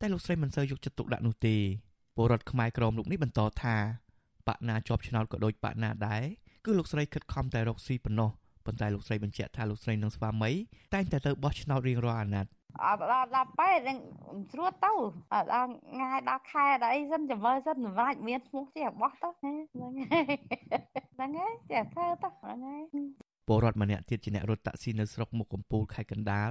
[0.00, 1.56] តែលោកស្រីមិនសូវយកចិត្តទុកដាក់នោះទេ
[2.16, 3.76] ពលរដ្ឋខ្មែរក្រមលោកនេះបន្តថា
[4.48, 6.22] បកណាជាប់ឆ្នោតក៏ដូចបកណាដែរ
[6.64, 8.30] គឺលោកស្រីខិតខំតែរកស៊ីប៉ុណ្ណោះ
[8.66, 10.50] ប៉ុន្តែលោកស្រីបញ្ជាក់ថាលោកស្រីនិងស្វាមី
[10.94, 12.50] តែងតែទៅបោះឆ្នោតរៀងរាល់អាណត្តិ
[12.84, 13.98] អត់ដល់ដល់ពេលនឹង
[14.52, 14.92] ស្រួតទៅ
[15.32, 19.54] អត់ដល់ងាយដល់ខែដល់អីសិនចាំមើលសិនសម្រាប់មានឈ្មោះជាបោះទៅហ្នឹង
[20.10, 20.24] ហើយ
[21.14, 22.84] ហ្នឹងហើយចេះធ្វើទៅហ្នឹងហើយ
[23.48, 26.50] ពលរដ្ឋម្នាក់ទៀតជាអ្នករត់តាក់ស៊ីនៅស្រុកមុខកំពូលខេត្តកណ្ដាល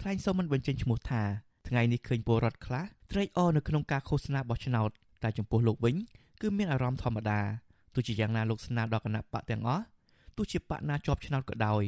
[0.00, 1.22] ថ្លែងសូមមិនបញ្ចេញឈ្មោះថា
[1.68, 4.90] ថ្ងៃនេះឃើញពលរដ្ឋខ្លះត្រេកអរនៅក្នុងការឃោសនាបោះឆ្នោត
[5.22, 5.96] តែចំពោះលោកវិញ
[6.40, 7.40] គឺមានអារម្មណ៍ធម្មតា
[7.94, 9.84] ទោះជាយ៉ាងណាលោកស្នើដល់គណៈបកទាំងអស់
[10.36, 11.82] ទោះជាបកណាជាប់ឆ្នោតក៏ដោយ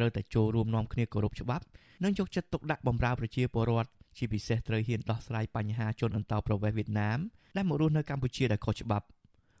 [0.00, 1.64] ត្រូវតែចូលរួមនាំគ្នាគោរពច្បាប់
[2.04, 7.18] និងយកចិត្តទុកដាក់បម្រើប្រជាពលរដ្ឋជាពិសេសត្រូវហ៊ានដោះស្រាយបញ្ហាជនអន្តោប្រវេសន៍វៀតណាម
[7.56, 9.06] ដែលមករស់នៅកម្ពុជាដែលខុសច្បាប់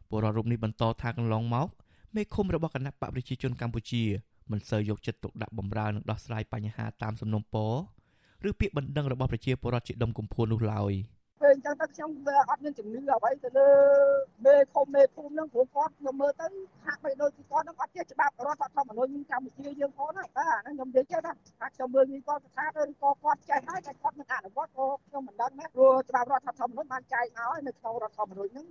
[0.08, 1.68] ពលរដ្ឋរូបនេះបន្តថាកន្លងមក
[2.14, 4.02] មេឃុំរបស់គណៈបកប្រជាជនកម្ពុជា
[4.50, 7.72] មិនសូវយកចិត្តទុកដាក់បម្រើនិងដោះស្រាយបញ្ហាតាមសំណុំពរ
[8.48, 11.19] ឬពាក្យបណ្ដឹងរបស់ប្រជាពលរដ្ឋជាដុំកំភួននោះឡើយ។ឃើ
[11.60, 13.68] ញចឹងទៅខ្ញុំវាអត់មានជំនឿអ្វីទៅលើ
[14.44, 16.46] មេឃុំមេភូមិហ្នឹងព្រោះគាត់ខ្ញុំមើលទៅ
[16.86, 28.66] ហាក់បីដូចពីគាត់ហ្នឹងអត់ចេះច្បាប់រដ្ឋធម្មនុញ្ញកម្ពុជាយើងផងណាបាទហ្នឹងខ្ញុំនិយាយចេះណាថាខ្ញុំមើលពីគាត់ស្ថាបឬក៏គាត់ចេះហើយតែគាត់មិនអនុវត្តក៏ខ្ញុំមិនដឹងណាព្រោះច្បាប់រដ្ឋធម្មនុញ្ញបានចែកឲ្យនៅក្នុងរដ្ឋធម្មនុញ្ញហ្នឹង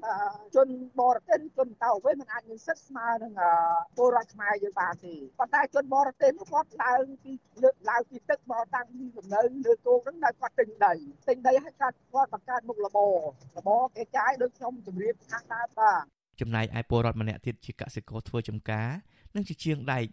[0.56, 0.67] ជន
[0.99, 3.34] បរទេសជនតៅវិញមិនអាចមានសិទ្ធិស្មើនឹង
[3.97, 7.32] ពលរដ្ឋខ្មែរយើងបានទេប៉ុន្តែជនបរទេសនោះគាត់ឡើងពី
[7.63, 10.93] លើកឡើងពីទឹកមកតាំងពីកំណើលើគោកហ្នឹងនៅគាត់ទិញដី
[11.28, 12.98] ទិញដីហើយគាត់គាត់បង្កើតកើតមុខលប
[13.56, 16.04] លបគេចាយដូចខ្ញុំជម្រាបខាងដើមបាទ
[16.39, 18.89] ចំណែកឯពលរដ្ឋម្នាក់ទៀតជាកសិករធ្វើចំការ
[19.36, 20.06] និងជាជាងដែក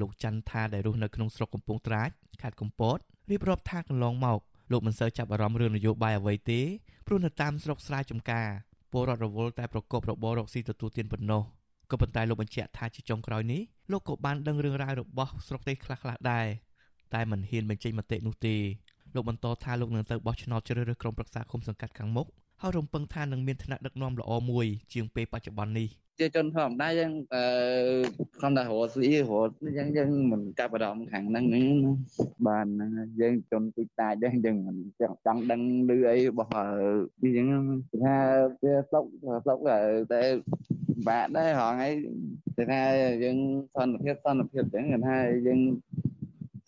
[0.00, 2.10] លោកច័ន្ទថាដែលរស់នៅក្នុងស្រុកកំពង់ត្រាច
[2.42, 2.98] ខេត្តកំពត
[3.30, 4.40] រៀបរាប់ថាកន្លងមក
[4.72, 6.60] លោកមិនសូវចាប់អារម្មណ៍រឿងនយោបាយអ្វីទេ
[7.06, 8.48] ព្រោះនៅតាមស្រុកស្រែចំការ
[8.92, 11.42] ពលរដ្ឋរវល់តែប្រកបរបររកស៊ីទទួលទានប៉ុណ្ណោះ
[11.90, 16.46] ក៏ប៉ុន្តែលោកបញ្ជាក់ថាជាចុងក្រោយនេះលោកក៏បានដឹងរឿងរ៉ាវរបស់ស្រុកទេសខ្លះៗដែរ
[17.14, 18.56] តែមិនហ៊ានបញ្ចេញមតិនោះទេ
[19.14, 22.26] លោកបន្តថាលោកនឹងទៅបោះឆ្នោតជ្រើសរើសក្រុមប្រឹក្សាគុំសង្កាត់ខាងមុខ
[22.60, 25.88] ហើយរំពឹងថានឹងមានឋានៈដឹកនាំល្អមួយជាងពេលបច្ចុប្បន្ននេះ
[26.20, 27.42] ជាជនធម្មតាយើងអឺ
[28.40, 31.66] ខំតែរស់ស៊ីរត់យើងយើងមិនកាប់អារម្មណ៍ខាងហ្នឹងហ្នឹង
[32.46, 36.52] បានហ្នឹងយើងជនទូចតាចដែរយើងមិនចង់ចង់ដឹងឮអីរបស់
[37.22, 37.46] នេះចឹង
[38.04, 38.16] ថា
[38.62, 39.04] វាស្លុក
[39.44, 39.58] ស្លុក
[40.12, 40.22] តែ
[41.08, 41.88] បាក់ដែរហងៃ
[42.56, 42.82] តែថា
[43.24, 43.36] យើង
[43.74, 45.60] សន្តិភាពសន្តិភាពចឹងថាយើង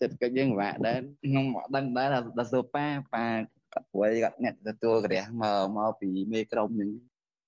[0.05, 3.25] ចិត្តកិច្ចយើងពិបាកដែរខ្ញុំមិនដឹងដែរដល់សូប៉ាប៉ា
[3.73, 6.91] គាត់ព្រួយគាត់អ្នកទទួលក្រះមកមកពីមេក្រុមហ្នឹង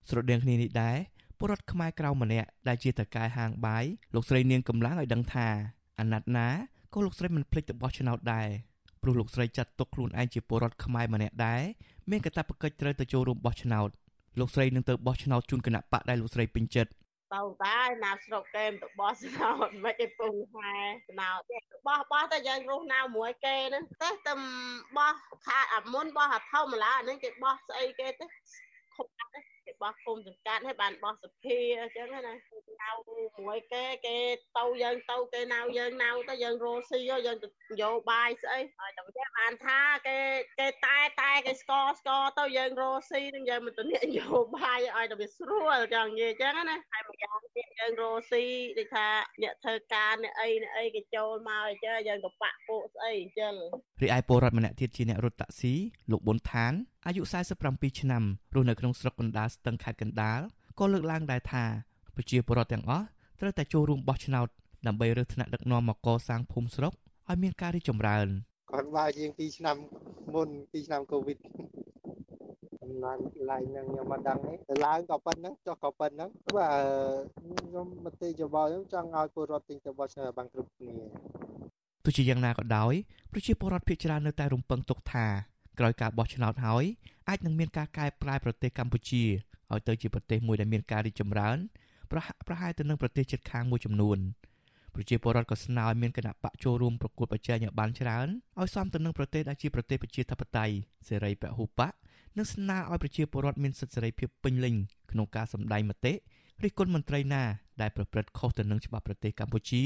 [0.09, 0.97] ស្រដៀងគ្នានេះដែរ
[1.37, 5.47] ពលរដ្ឋខ្មែរក្រៅម្នាក់ដែលជាតកែហាងបាយលោកស្រីនាងកំឡាំងឲ្យដឹងថា
[5.99, 6.47] អាណត្តិណា
[6.93, 8.47] ក៏លោកស្រីមិនភ្លេចទៅបោះឆ្នោតដែរ
[9.01, 11.61] ព្រោះលោកស្រីចាត់ទុកខ្លួនឯងជាពលរដ្ឋខ្មែរម្នាក់ដែរ
[12.09, 13.89] មានកាតព្វកិច្ចត្រូវទៅចូលរួមបោះឆ្នោត
[14.39, 16.91] លោកស្រីនឹងទៅបោះឆ្នោតជូនគណៈបកដែលលោកស្រីពេញចិត្ត
[17.33, 20.75] ទៅតែណាស្រុកគេទៅបោះស្នោតមិនឯពងហែ
[21.09, 21.39] ស្នោត
[21.87, 24.33] បោះបោះតែយើងរស់នៅមួយគេហ្នឹងតែតែ
[24.97, 25.13] បោះ
[25.45, 28.66] ខាតអាមុនបោះអាធម្មតាអាហ្នឹងគេបោះស្អីគេទៅខុបទេគេ
[29.81, 32.33] បោះគុំសង្កាត់ហើយបានបោះសភាអញ្ចឹងណានៅ
[33.47, 34.17] មួយគេគេ
[34.57, 37.47] ទៅយើងទៅគេណៅយើងណៅទៅយើងរស់ស៊ីយើងទៅ
[37.81, 40.17] យោបាយស្អីហើយតែគេបានថាគេ
[40.59, 42.09] គេតែតែគេស្កស្ក
[42.39, 48.43] ទៅយើងរស់ស៊ីនឹងយើងមិនទៅនិយាយយោបាយឲ្យតែវាស្រួលចង់និយាយអញ្ចឹងណាហើយម្យ៉ាងទៀតយើងរស់ស៊ី
[48.77, 49.07] ដូចថា
[49.41, 53.53] អ្នកធ្វើការអ្នកអីអ្នកអីគេចូលមកអញ្ចឹងយើងក៏បាក់ពួកស្អីអញ្ចឹង
[54.01, 55.73] រីឯពលរដ្ឋម្នាក់ទៀតជាអ្នករត់តាក់ស៊ី
[56.11, 56.73] លោកប៊ុនឋាន
[57.07, 57.23] អាយុ
[57.61, 58.23] 47ឆ្នាំ
[58.55, 60.39] រស់នៅក្នុងស្រុកកណ្ដាលស្ទឹងខេត្តកណ្ដាល
[60.79, 61.63] ក៏លើកឡើងដែរថា
[62.15, 63.05] ប្រជាពលរដ្ឋទាំងអស់
[63.39, 64.47] ត្រូវតែចូលរួមបោះឆ្នោត
[64.87, 66.93] ដើម្បីរើសថ្នាក់ដឹកនាំមកកសាងភូមិស្រុក
[67.29, 68.27] ឲ្យមានការរីកចម្រើន
[68.71, 69.77] គាត់បើជាង2ឆ្នាំ
[70.33, 71.37] មុន2ឆ្នាំកូវីដ
[72.83, 73.17] អំណាច
[73.49, 76.73] ឡើងនឹងខ្ញុំមិនដឹងទេទៅឡើងក៏ប៉ុណ្្នឹងចុះក៏ប៉ុណ្្នឹងបាទ
[77.37, 80.95] ខ្ញុំមតិយោបល់ខ្ញុំចង់ឲ្យពលរដ្ឋទិញទៅបោះឆ្នោតបានគ្រប់គ្នា
[82.03, 82.93] ទោះជាយ៉ាងណាក៏ដោយ
[83.31, 85.27] ប្រជាពលរដ្ឋភាគច្រើននៅតែរំពឹងទុកថា
[85.79, 86.85] ក្រោយការបោះឆ្នោតហើយ
[87.29, 89.23] អាចនឹងមានការកែប្រែប្រទេសកម្ពុជា
[89.71, 91.57] ឲ្យទៅជាប្រទេសមួយដែលមានការរីកចម្រើន
[92.11, 94.17] ប្រហាក់ប្រហែលទៅនឹងប្រទេសជិតខាងមួយចំនួន
[94.95, 98.27] ប្រជាពលរដ្ឋក៏ស្នើឲ្យមានគណៈបកចូលរួមប្រកួតប្រជែងឲ្យបានច្រើន
[98.59, 100.75] ឲ្យសមទៅនឹងប្រទេសដែលជាប្រទេសប្រជាធិបតេយ្យ
[101.07, 101.91] សេរីពហុបក
[102.37, 104.75] និងស្នើឲ្យប្រជាពលរដ្ឋមានសិទ្ធិសេរីភាពពេញលេញ
[105.11, 106.13] ក្នុងការសម្ដែងមតិ
[106.63, 107.43] រិះគន់មន្ត្រីណា
[107.81, 109.83] ដែលប្រព្រឹត្តខុសទៅនឹងច្បាប់ប្រទេសកម្ពុជា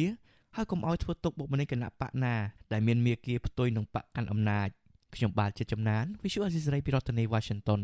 [0.55, 2.35] ហើយកុំឲ្យធ្វើទុកបុកម្នេញគណៈបកណា
[2.71, 4.69] ដែលមានមាគ៌ាផ្ទុយនឹងបកកាន់អំណាច
[5.15, 7.81] ខ្ញុំបាទជាចំណាន Visual Assisray ពីរដ្ឋធានី Washington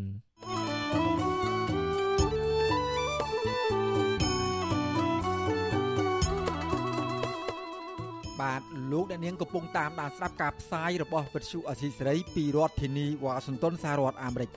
[8.41, 8.61] បាទ
[8.91, 14.51] លោកអ្នកនាងកំពុងតាមដានស្ដាប់ការផ្សាយរបស់វិទ្យុអសីសេរីពីរដ្ឋធានីវ៉ាស៊ីនតោនសហរដ្ឋអាមេរិក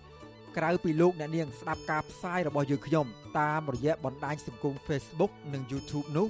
[0.57, 3.07] ក្រៅពីលោកអ្នកនាងស្ដាប់ការផ្សាយរបស់យើងខ្ញុំ
[3.41, 6.29] តាមរយៈបណ្ដាញសង្គម Facebook និង YouTube នោះ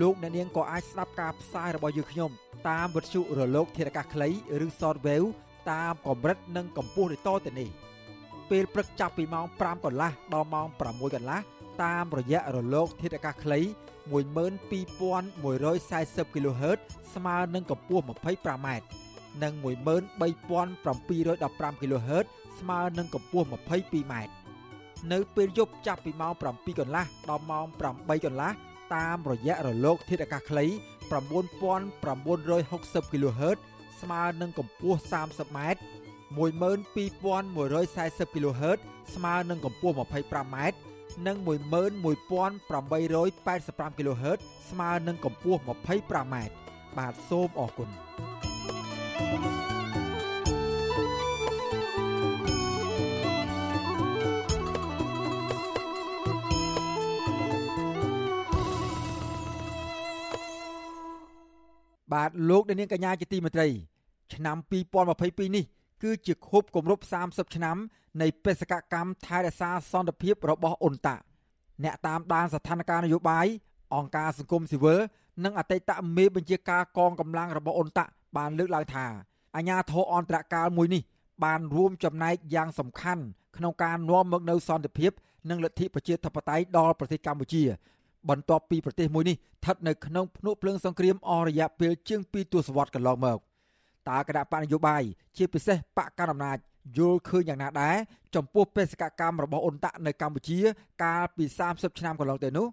[0.00, 2.30] លោកអ្នកនាងក៏អាចស្ដាប់ការផ្សាយរបស់យើងខ្ញុំ
[2.68, 4.28] តាមវិទ្យុរលកធារកាសខ្លី
[4.64, 5.28] ឬ Shortwave
[5.70, 7.68] តាមកម្រិតនិងកម្ពស់ដូចតទៅនេះ
[8.50, 11.38] ពេលព្រឹកចាប់ពីម៉ោង5កន្លះដល់ម៉ោង6កន្លះ
[11.84, 13.60] តាមរយៈរលក ធាតុអាកាសខ្លី
[14.10, 16.78] 12140 kHz
[17.14, 18.68] ស្មើនឹងកម្ពស់ 25m
[19.42, 22.26] និង13715 kHz
[22.60, 24.14] ស្មើនឹងកម្ពស់ 22m
[25.12, 28.50] នៅពេលយប់ចាប់ពីម៉ោង7កន្លះដល់ម៉ោង8កន្លះ
[28.94, 30.64] តាមរយៈរលក ធាតុអាកាសខ្លី
[31.08, 33.58] 9960 kHz
[34.02, 35.58] ស្មើនឹងកម្ពស់ 30m
[36.38, 38.78] 12140 kHz
[39.14, 40.56] ស្មើនឹងកម្ពស់ 25m
[41.26, 44.38] និង11885 kHz
[44.70, 46.36] ស្មើនឹងកម្ពស់ 25m
[46.98, 47.88] បាទសូមអរគុណ
[62.12, 63.68] បាទលោកនាងកញ្ញាជាទីមេត្រី
[64.34, 64.56] ឆ្នាំ
[65.06, 65.64] 2022នេះ
[66.02, 67.76] គឺជាខួបគម្រប់30ឆ្នាំ
[68.20, 71.16] នៃបេសកកម្មថែរក្សាសន្តិភាពរបស់អ៊ុនតា
[71.84, 73.46] អ្នកតាមដានស្ថានភាពនយោបាយ
[73.94, 74.98] អង្គការសង្គមស៊ីវិល
[75.44, 78.04] និងអតីតមេបញ្ជាការកងកម្លាំងរបស់អ៊ុនតា
[78.36, 79.06] បានលើកឡើងថា
[79.56, 81.02] អាញាធរអន្តរកាលមួយនេះ
[81.44, 83.22] បានរួមចំណែកយ៉ាងសំខាន់
[83.56, 85.12] ក្នុងការនាំមកនូវសន្តិភាព
[85.50, 87.62] និងលទ្ធិប្រជាធិបតេយ្យដល់ប្រទេសកម្ពុជា
[88.30, 93.38] បន្ទាប់ពីប្រទេសមួយនេះស្ថិតនៅក្នុងភ្នក់ភ្លើងសង្គ្រាមអស់រយៈពេលជាង2ទសវត្សរ៍កន្លងមក
[94.08, 95.02] តើគណៈបកនយោបាយ
[95.36, 96.58] ជាពិសេសបកកណ្ដាលអំណាច
[96.98, 97.96] យល់ឃើញយ៉ាងណាដែរ
[98.34, 100.58] ចំពោះបេសកកម្មរបស់អ៊ុនតាក់នៅកម្ពុជា
[101.02, 102.66] កាលពី30ឆ្នាំកន្លងទៅនោះ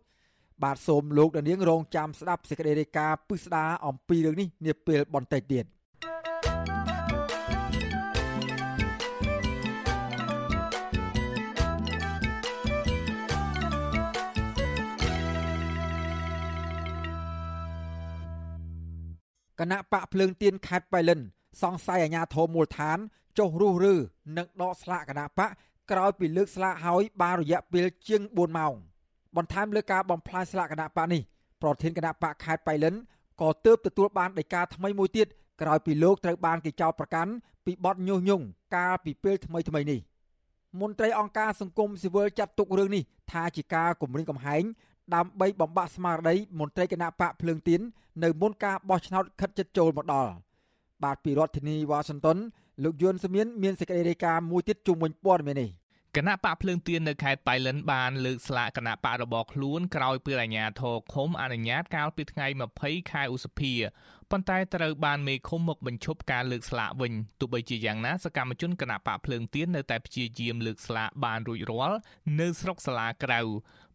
[0.63, 5.65] បាទសូមលោកដានៀងរងចាំស្ដាប់សេចក្តីរាយការណ៍ពិស្ដារអំពីរឿងនេះនាពេលបន្តិចទៀត
[19.59, 21.19] គណៈបកភ្លើងទៀនខេត្តបៃលិន
[21.61, 22.97] សង្ស័យអាញាធមមូលដ្ឋាន
[23.37, 23.95] ចុះរុះរើ
[24.37, 25.49] និងដកស្លាកគណៈបក
[25.91, 28.73] ក្រោយពីលើកស្លាកហើយបានរយៈពេលជាង4ម៉ោង
[29.35, 31.21] បន្ថែមលើការបំផ្លាញស្លាកគណៈបកនេះ
[31.61, 32.95] ប្រធានគណៈបកខេត្តបៃលិន
[33.41, 35.27] ក៏ទើបទទួលបានដីកាថ្មីមួយទៀត
[35.61, 37.31] ក្រោយពីលោកត្រូវបានគេចោទប្រកាន់
[37.65, 39.99] ពីបទញុះញង់កាលពីពេលថ្មីថ្មីនេះ
[40.81, 44.63] មន្ត្រីអង្គការសង្គមស៊ីវិលចាត់ទុករឿងនេះថាជាការគំរាមកំហែង
[45.13, 47.81] ដើម្បីបំបាក់ស្មារតីមន្ត្រីគណៈបកភ្លើងទៀន
[48.23, 50.31] នៅមុនការបោះឆ្នោតខិតជិតចូលមកដល់
[51.03, 52.37] បាទពីរដ្ឋធានីវ៉ាស៊ីនតោន
[52.83, 55.69] លោកយុនសមៀនមានសេចក្តីរាយការណ៍មួយទៀតជុំវិញព័ត៌មាននេះ
[56.15, 62.47] គណៈបកភ្លើងទៀននៅខេត្តបៃលិនបានលើកស្លាកគណៈបករបស់ខ្លួនក្រោយពេលអាជ្ញាធរឃុំអនុញ្ញាតកាលពីថ្ងៃ
[62.79, 63.73] 20ខែឧសភា
[64.35, 71.97] ប៉ុន្តែត្រូវបានមេឃុំមកបញ្ឈប់ការលើកស្លាកវិញទោះបីជាយ៉ាងណាសកម្មជនគណៈបកភ្លើងទៀននៅតែព្យាយាមលើកស្លាកបានរួចរាល់
[72.39, 73.39] នៅស្រុកសាលាក្រៅ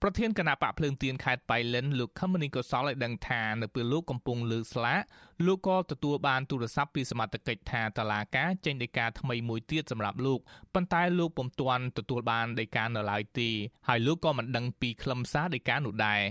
[0.03, 5.01] ប្រធានគណៈបកភ្លើងទៀនខេត្តបៃលិនលោកខមនីកុសលឲ្យដឹងថានៅពេលលោកកំពុងលើកស្លាក
[5.47, 10.41] លោកក៏ទទួលបានទូរស័ព្ទពីសមត្ថកិច្ចថាតឡាការចេញដីកាថ្មីមួយទៀតសម្រាប់លោក
[10.75, 13.51] ប៉ុន្តែលោកពុំទាន់ទទួលបានដីកានៅឡើយទេ
[13.89, 16.23] ហើយលោកក៏មិនដឹងពីខ្លឹមសារដីកានោះដែរ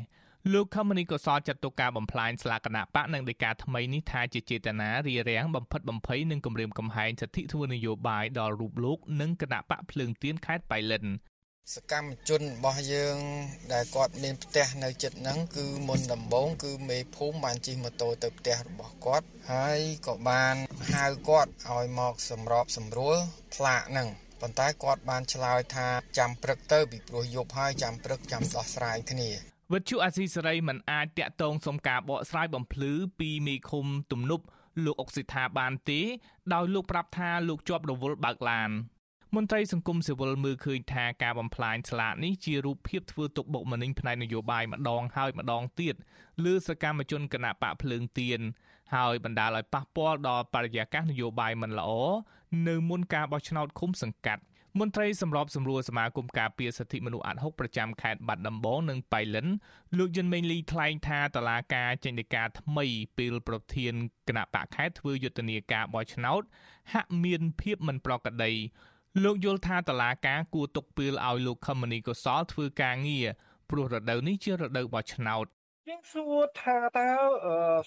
[0.53, 11.05] លោកខមនីក៏សល់ចាត់ទុកការបំផ្លាញស្លាកគណៈបកនិងដីកាថ្មីនេះថាជាចេតនារារាំងបំផិតបំភ័យនិងគំរាមកំហែងសិទ្ធិធ្វើនយោបាយដល់រូបលោកនិងគណៈបកភ្លើងទៀនខេត្តបៃលិន
[11.75, 13.17] សកម្មជនរបស់យើង
[13.73, 20.55] ដែលគាត់មានផ្ទះនៅចិត្តហ្នឹងគឺមុនដំបូងគឺមេភូមិបានជិះម៉ូតូទៅផ្ទះរបស់គាត់ហើយក៏បាន
[20.93, 23.17] ហៅគាត់ឲ្យមកសម្របសម្រួល
[23.55, 24.07] ផ្លាកហ្នឹង
[24.41, 29.31] ប៉ុន្តែគាត់បានឆ្លើយថាចាំព្រឹកទៅពីព្រោះយប់ហើយចាំព្រឹកចាំដោះស្រាយគ្នា
[29.73, 34.45] វិទ្យុអាស៊ីសេរីមិនអាចតាក់ទងសុំការបកស្រាយបំភ្លឺពីមេឃុំទំនប់
[34.85, 36.01] លោកអុកសិដ្ឋាបានទេ
[36.53, 38.69] ដោយលោកប្រាប់ថាលោកជាប់រវល់បើកឡាន
[39.35, 45.95] មន្ត្រីសង្គមស៊ីវិលមើលឃើញថាការបំផ្លាញស្លាកនេះជារូបភាពធ្វើទុកបុកម្នេញផ្នែកនយោបាយម្ដងហើយម្ដងទៀត
[46.45, 48.39] លើសកម្មជនគណៈបកភ្លើងទៀន
[48.95, 51.91] ហើយបណ្ដាលឲ្យប៉ះពាល់ដល់បរិយាកាសនយោបាយមិនល្អ
[52.67, 54.43] នៅមុនការបោះឆ្នោតឃុំសង្កាត់
[54.79, 59.47] មន្ត្រីសម្របសម្រួលសមាគមការពារសិទ្ធិមនុស្សអាត់ហុកប្រចាំខេត្តបាត់ដំបងនិងបៃលិន
[59.97, 62.85] លោកយិនមេងលីថ្លែងថាតឡាការចេញដីកាថ្មី
[63.17, 63.93] ពេលប្រធាន
[64.27, 66.41] គណៈបកខេត្តធ្វើយុទ្ធនាការបោះឆ្នោត
[66.93, 68.51] ហាក់មានភាពមិនប្រក្រតី
[69.23, 73.27] លោកយល់ថាតឡាការគួរទុកពេលឲ្យលោកខមនីកុសលធ្វើការងារ
[73.69, 75.45] ព្រោះរដូវនេះជារដូវបោះឆ្នោត
[75.89, 77.09] យើងសួរថាតើ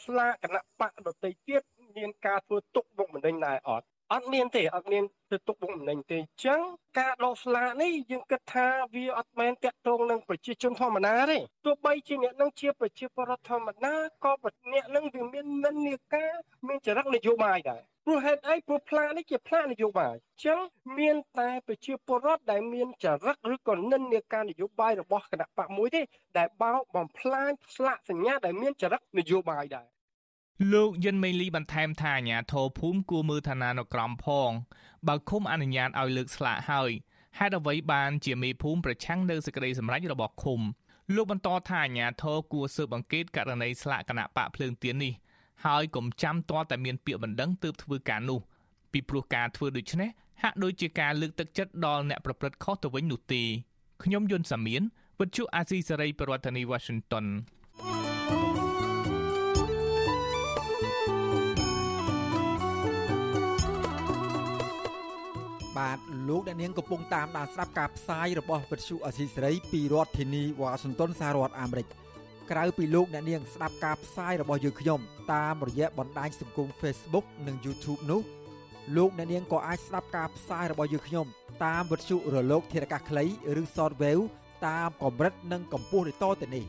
[0.05, 1.63] ស្លាកគណៈបកដតីទៀត
[1.97, 6.61] មានការធ្វើទុកបុកម្នេញដែរអត់ អត់មានទេអត់មានទៅទុកបុកម្នេញទេអញ្ចឹង
[6.99, 13.95] ការដកស្លាកនេះយើងគិតថាវាអត់មែនតាក់ទងនឹងប្រជាជនធម្មតាទេទោះបីជាអ្នកនឹងជាប្រជាពលរដ្ឋធម្មតា
[14.25, 14.33] ក៏
[14.73, 16.33] អ្នកនឹងវាមាននិន្នាការ
[16.67, 20.61] មានចរិតនយោបាយដែរព្រោះហេតុអីព្រោះផ្លានេះជាផ្លានយោបាយអញ្ចឹង
[20.99, 26.03] មានតែប្រជាពលរដ្ឋដែលមានចរិតឬក៏និន្នាការនយោបាយរបស់គណៈបកមួយទេ
[26.39, 29.89] ដែលបោកបំផ្លាញស្លាកសញ្ញាដែលមានចរិតនយោបាយដែរ
[30.73, 34.51] លោកយិនមេលីបន្ថែមថាអាញាធរភូមិគួរមើលឋានានុក្រមផង
[35.09, 36.91] បើឃុំអនុញ្ញាតឲ្យលើកស្លាកហើយ
[37.39, 40.61] ហេតុអ្វីបានជាមេភូមិប្រឆាំងនៅសេចក្តីសម្រេចរបស់ឃុំ
[41.15, 45.13] លោកបន្តថាអាញាធរគួរស៊ើបអង្កេតករណីស្លាកគណៈបកភ្លើងទៀននេះ
[45.65, 48.41] ហើយកុំចាំទាល់តែមានពាក្យបណ្ដឹងទើបធ្វើការនោះ
[48.93, 50.11] ពីព្រោះការធ្វើដូច្នេះ
[50.43, 53.43] ហាក់ដូចជាការលើកទឹកចិត្តដល់អ្នកប្រព្រឹត្តខុសទៅវិញនោះទេ
[54.03, 54.83] ខ្ញុំយុនសាមៀន
[55.21, 57.27] វិទ្យុអាស៊ីសេរីប្រធានាធិបតី Washington
[65.79, 71.87] បាទលោកអ្នកនាងកំពុងតាមដានស្ដាប់ការផ្សាយរបស់វិទ្យុអសីសេរីពីរដ្ឋធានីវ៉ាស៊ីនតោនសហរដ្ឋអាមេរិក
[72.51, 75.01] ក្រៅពីលោកអ្នកនាងស្ដាប់ការផ្សាយរបស់យើងខ្ញុំ
[75.33, 78.21] តាមរយៈបណ្ដាញសង្គម Facebook និង YouTube នោះ
[78.97, 81.27] លោកអ្នកនាងក៏អាចស្ដាប់ការផ្សាយរបស់យើងខ្ញុំ
[81.65, 83.25] តាមវិទ្យុរលក ធារកាសខ្លី
[83.61, 84.25] ឬ Shortwave
[84.67, 86.65] តាមកម្រិតនិងកម្ពស់ដូចតទៅនេះ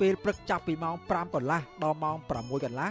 [0.00, 2.90] ពេលព្រឹកចាប់ពីម៉ោង5កន្លះដល់ម៉ោង6កន្លះ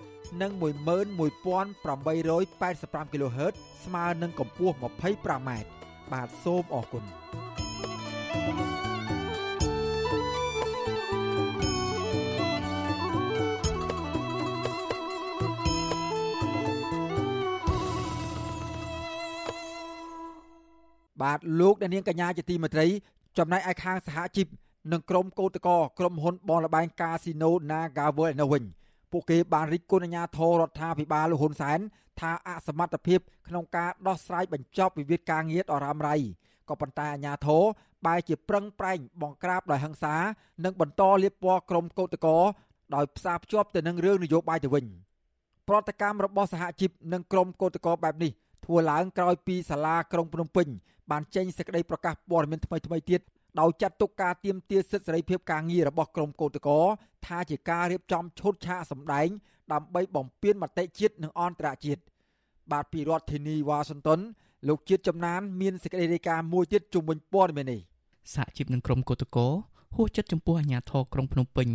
[0.41, 5.49] និង11885 kHz ស្មើនឹងកម្ពស់ 25m
[6.11, 7.03] បាទសូមអរគុណ
[21.21, 22.85] បាទលោកអ្នកនាងកញ្ញាជាទីមេត្រី
[23.37, 24.47] ចំណែកឯខាងសហជីព
[24.91, 28.63] និងក្រុមកោតក្រក្រុមហ៊ុនបនលបែងកាស៊ីណូ Naga World នៅវិញ
[29.11, 31.79] ពួកគេបានរិះគន់អាជ្ញាធររដ្ឋាភិបាលលោកហ៊ុនសែន
[32.19, 36.15] ថាអសមត្ថភាពក្នុងការដោះស្រាយបញ្ចប់វិវាទការងារដ៏រ៉ាំរ៉ៃ
[36.69, 37.63] ក៏ប៉ុន្តែអាជ្ញាធរ
[38.05, 40.15] បែរជាប្រឹងប្រែងបង្ក្រាបដោយហិង្សា
[40.65, 42.37] និងបន្តលាបពណ៌ក្រុមកោតក្រ
[42.95, 44.85] ដោយផ្សារភ្ជាប់ទៅនឹងរឿងនយោបាយទៅវិញ
[45.67, 48.31] ប្រតិកម្មរបស់សហជីពនិងក្រុមកោតក្របែបនេះ
[48.65, 50.67] ធ្វើឡើងក្រោយពីសាលាក្រុងភ្នំពេញ
[51.11, 53.21] បានចេញសេចក្តីប្រកាសព័ត៌មានថ្មីៗទៀត
[53.59, 56.75] ដោយចាត់ទុកការទៀមទាសិទ្ធិសេរីភាពការងាររបស់ក្រុមកោតក្រ
[57.27, 59.27] ថាជាការរៀបចំឈុតឆាកសម្ដែង
[59.73, 62.01] ដើម្បីបំពេញមតិជាតិនិងអន្តរជាតិ
[62.71, 64.19] បាទពីរដ្ឋធានីវ៉ាស៊ីនតោន
[64.67, 67.81] លោកជាតិចំណានមានសេចក្តីរាយការណ៍មួយទៀតជុំវិញព័ត៌មាននេះ
[68.33, 69.49] សហជីពនឹងក្រុមកោតក្រ
[69.95, 71.67] ហួសចិត្តចំពោះអាជ្ញាធរក្រុងភ្នំពេញ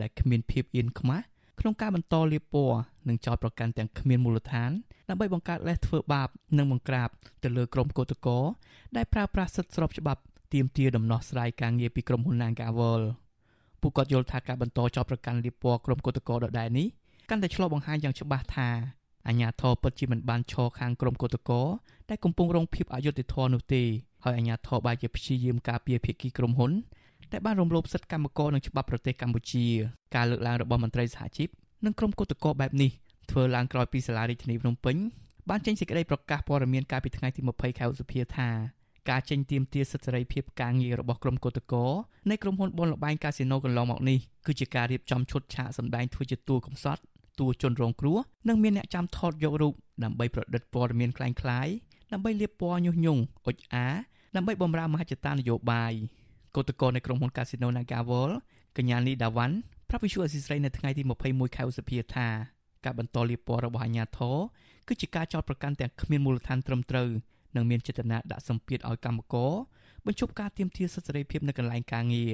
[0.00, 1.24] ដែលគ្មានភាពអៀនខ្មាស់
[1.60, 4.70] ក្នុងការបន្តលាបពណ៌និងចោទប្រកាន់ទាំងគ្មានមូលដ្ឋាន
[5.08, 7.08] ដើម្បីបង្កើតលេសធ្វើបាបនិងបង្ក្រាប
[7.42, 8.42] ទៅលើក្រុមកោតក្រ
[8.96, 10.20] ដែលប្រើប្រាស់សិទ្ធិស្របច្បាប់
[10.52, 13.02] ទាមទារដំណោះស្រាយការងារពីក្រុមហ៊ុន Nagawal
[13.80, 16.86] ពួកគាត់យល់ថាការបន្តចោទប្រកាន់លាបពណ៌ក្រុមកោតក្រដដែលនេះ
[17.30, 18.68] កាន់តែឆ្លុះបង្ហាញយ៉ាងច្បាស់ថា
[19.28, 21.66] អាញាធរពិតជាមិនបានឈរខាងក្រុមកោតក្រ
[22.08, 23.82] ដែលកំពុងរងភាពអយុត្តិធម៌នោះទេ
[24.24, 26.72] ហើយអាញាធរបែរជាព្យាយាមការពារភាគីក្រុមហ៊ុន
[27.32, 29.66] តែបានរំលោភសិទ្ធិកម្មករនិងច្បាប់ប្រទេសកម្ពុជា
[30.14, 31.48] ការលើកឡើងរបស់មន្ត្រីសហជីព
[31.84, 32.90] និងក្រុមកោតក្របែបនេះ
[33.30, 34.96] ធ្វើឡើងក្រោយពីសាលារាជធានីភ្នំពេញ
[35.50, 38.48] បានចេញសេចក្តីប្រកាសព័ត៌មានកាលពីថ្ងៃទី20ខែឧសភាថា
[39.09, 41.89] ការចេញទៀមទាសិទ្ធិសេរីភាពការងាររបស់ក្រុមកោតក្រ
[42.29, 47.01] នៃក្រុមហ៊ុនបុនលបែងកាស៊ីណូកន្លងមកនេះគឺជាការរៀបចំឈុតឆាកសម្ដែងធ្វើជាតួកំសត់
[47.39, 51.73] តួជនរងគ្រោះនិងមានអ្នកចាំថតយករូបដើម្បីប្រឌិតព័ត៌មានคล้ายៗ
[52.11, 53.87] ដើម្បីលាបពណ៌ញុះញង់អុចអា
[54.35, 55.93] ដើម្បីបំរើមហិច្ឆតានយោបាយ
[56.55, 58.31] កោតក្រនៃក្រុមហ៊ុន Casino Nagawal
[58.77, 59.55] កញ្ញានីដាវ៉ាន់
[59.89, 62.27] ប្រាប់វិសុអស៊ីស្រីនៅថ្ងៃទី21ខែឧសភាថា
[62.85, 64.37] ការបន្តលាបពណ៌របស់អាជ្ញាធរ
[64.87, 67.09] គឺជាការចោទប្រកាន់ទាំងគ្មានមូលដ្ឋានត្រឹមត្រូវ
[67.56, 69.52] និងមានចេតនាដាក់សម្ពាធឲ្យកម្មករ
[70.06, 72.32] បញ្ឈប់ការទាមទារសិទ្ធិសេរីភាពនៅកន្លែងការងារ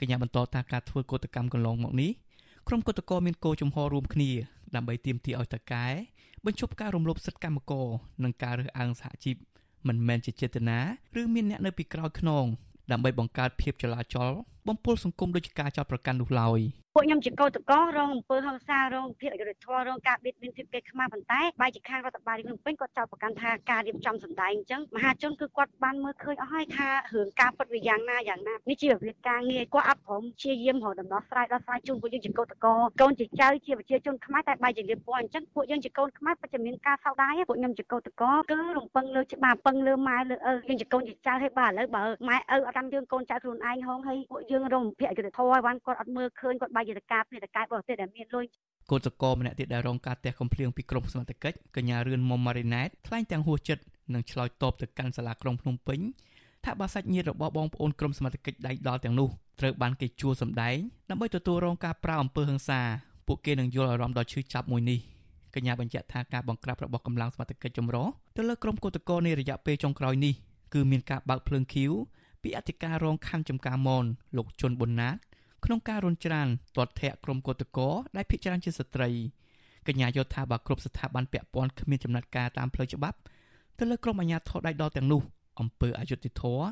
[0.00, 2.10] កញ្ញាបន្តថាការធ្វើកោតកម្មកន្លងមកនេះ
[2.68, 4.30] ក្រុមកោតក្រមានគោលជំហររួមគ្នា
[4.74, 5.86] ដើម្បីទាមទារឲ្យតកែ
[6.44, 7.88] បញ្ឈប់ការរំលោភសិទ្ធិកម្មករ
[8.24, 9.36] និងការរើសអើងសហជីព
[9.88, 10.78] មិនមែនជាចេតនា
[11.20, 12.44] ឬមានអ្នកនៅពីក្រោយខ្នង
[12.92, 14.32] ដើម្បីបង្កើតភាពចលាចល
[14.68, 16.60] បំពុលសង្គមដោយការចោទប្រកាន់នោះឡើយ
[16.94, 48.46] ពួកខ្ញុំជាកោតករងអំពើហិង្សារងភាពអយុត្តិធម៌រងការបៀតបៀនភាពគេខ្មាស់ប៉ុន្តែបែរជាខាងរដ្ឋបាលរាជភ្នំពេញគាត់ចោទប្រកាន់ថាការរៀបចំសម្ដែងអញ្ចឹងមហាជនគឺគាត់បានមើលឃើញអស់ហើយថារឿងការពិតវាយ៉ាងណាយ៉ាងណានេះជាវិវាទការងារគាត់អត់ព្រមព្យាយាមរកដំណោះស្រាយដល់ស្រាយជូនពួកយើងជាកោតករកូនជាចៅជាប្រជាជនខ្មែរតែបែរជាលៀបពណ៌អញ្ចឹងពួកយើងជាកូនខ្មែរពិតជាមានការសោកស្ដាយពួកខ្ញុំជាកោតករគឺរំពឹងលើច្បាប់ពឹងលើម៉ែលើឪយើងជាកូនជាចៅហើយបើឥឡូវបើម៉ែឪអត់តាមយើងកូនចៅខ្លួនឯងហងហើយពួកយើងរងភ័យអយុត្តិធម៌បានគាត់អត់មើលឃើញគាត់បែរជាតកាពីតកាបរទេសដែលមានលុយ
[48.90, 53.82] កូនសកលម្នាក់ទៀតដែលរងការទះកំភ្លៀងពីក្រមសមត្ថកិច្ចកញ្ញារឿនមុំម៉ារីណែតថ្លែងទាំងហួសចិត្ត
[54.14, 56.00] និងឆ្លើយតបទៅកាន់សាលាក្រុងភ្នំពេញ
[56.64, 59.28] ថាបើសាច់ញាតិរបស់បងប្អូនក្រុមសមត្ថកិច្ចដៃដល់ទាំងនោះ
[59.60, 60.76] ត្រូវបានគេជួសម្ដែង
[61.10, 62.80] ដើម្បីទទួលរងការប្រើអំពើហិង្សា
[63.26, 64.98] ពួកគេនឹងយល់អារម្មណ៍ដ៏ឈឺចាប់មួយនេះ
[65.54, 70.34] កញ្ញាបញ្ជាក់ថាការបង្ក្រាបរបស់កម្លាំងសមត្ថកិច្ចចម្រុះទៅលើក្រុមកោតក្រនៃរយៈពេលចុងក្រោយនេះ
[70.74, 71.92] គឺមានការបើកភ្លើងឃីវ
[72.42, 74.04] ពីអធិការរងខណ្ឌចំការមន
[74.36, 75.14] លោកជុនប៊ុនណាត
[75.64, 79.10] ក្នុងការរុនច្រានទាត់ធាក់ក្រុមកោតក្រដែលភិជាច្រើនជាស្ត្រី
[79.86, 83.18] កញ្ញាយល់ថាបើគ្រប់ស្ថាប័នពាក់ព័ន្ធគ្មានចំណាត់ការតាមផ្លូវច្បាប់
[83.78, 85.22] ទៅលើក្រុមអាជ្ញាធរដៃដល់ទាំងនោះ
[85.60, 86.64] អំពើអយុត្តិធម៌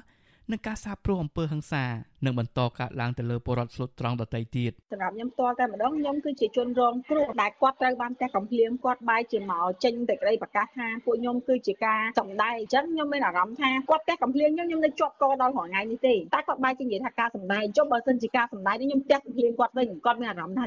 [0.53, 1.85] និងការសាបព្រោះអំពើហិង្សា
[2.25, 20.65] នឹងបន្តកើតឡើងទៅលើពលរដ្ឋស្លូតត្រង់ដទៃទៀតសម្រាប់ខ្ញុំផ្ទាល់តែម្ដងខ្ញុំគឺជាជនរងគ្រោះដែលគាត់ត្រូវបានតែកំភ្លៀងគាត់បែរជាមកចេញតែក្តីប្រកាសថាពួកខ្ញុំគឺជាការសម្ដែងអញ្ចឹងខ្ញុំមានអារម្មណ៍ថាគាត់តែកំភ្លៀងខ្ញុំខ្ញុំនៅជាប់កដល់រាល់ថ្ងៃនេះទេតែគាត់បែរជានិយាយថាការសម្ដែងចុះបើសិនជាការសម្ដែងនេះខ្ញុំតែកំភ្លៀងគាត់វិញគាត់មានអារម្មណ៍ថា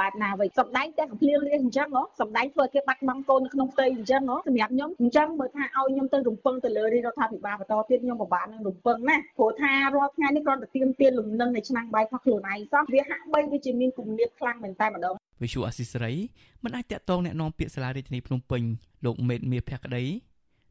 [0.00, 16.13] បែបណាវិញសម្ដែងតែកំភ្លៀងលៀងអញ្ចឹងហ៎សម្ដែងធ្វើឲ្យគេបាត់បង់កូននៅក្នុងផ្ទៃអញ្ចឹងហ៎សម្រាប់ខ្ញុំអញ្ចឹងមើលថាឲ្យខ្ញុំទៅរំពឹងទៅលើរាជរដ្ឋាភិបាលបន្តទៀតខ្ញុំពិបាកនឹងរំពឹងណាព្រោះថារាល់ថ្ងៃនេះគ្រាន់តែទៀមទាលំនឹងនៃឆ្នាំងបាយរបស់ខ្លួនឯងសោះវាហាក់បីដូចជាមានគំនាបខ្លាំងមែនតែម្ដងវិសុអសិសរី
[16.63, 18.63] មិនអាចតាក់ទងแนะនាំពាក្យសាលារាជធានីភ្នំពេញ
[19.05, 20.03] លោកមេតមាសភក្តី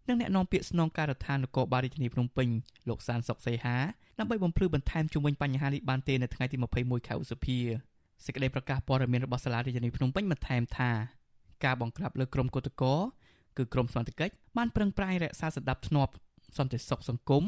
[0.09, 2.49] និងแนะនាំពាក្យស្នងការដ្ឋាននគរបាលរាជធានីភ្នំពេញ
[2.89, 3.77] លោកសានសុកសីហា
[4.19, 7.59] ដើម្បីបំភ្លឺបន្ថែមជុំវិញបញ្ហានេះបានទេនៅថ្ងៃទី21ខែឧសភា
[8.25, 10.91] សេចក្តីប្រកាសព័ត៌មានរបស់សាលារាជធានីភ្នំពេញបន្ថែមថា
[11.65, 12.99] ការបង្ក្រាបលើក្រុមកោតក្រ
[13.57, 16.09] គឺក្រុមសន្តិកិច្ចបានប្រឹងប្រែងរក្សាសន្តិភាព
[16.59, 17.45] សន្តិសុខសង្គម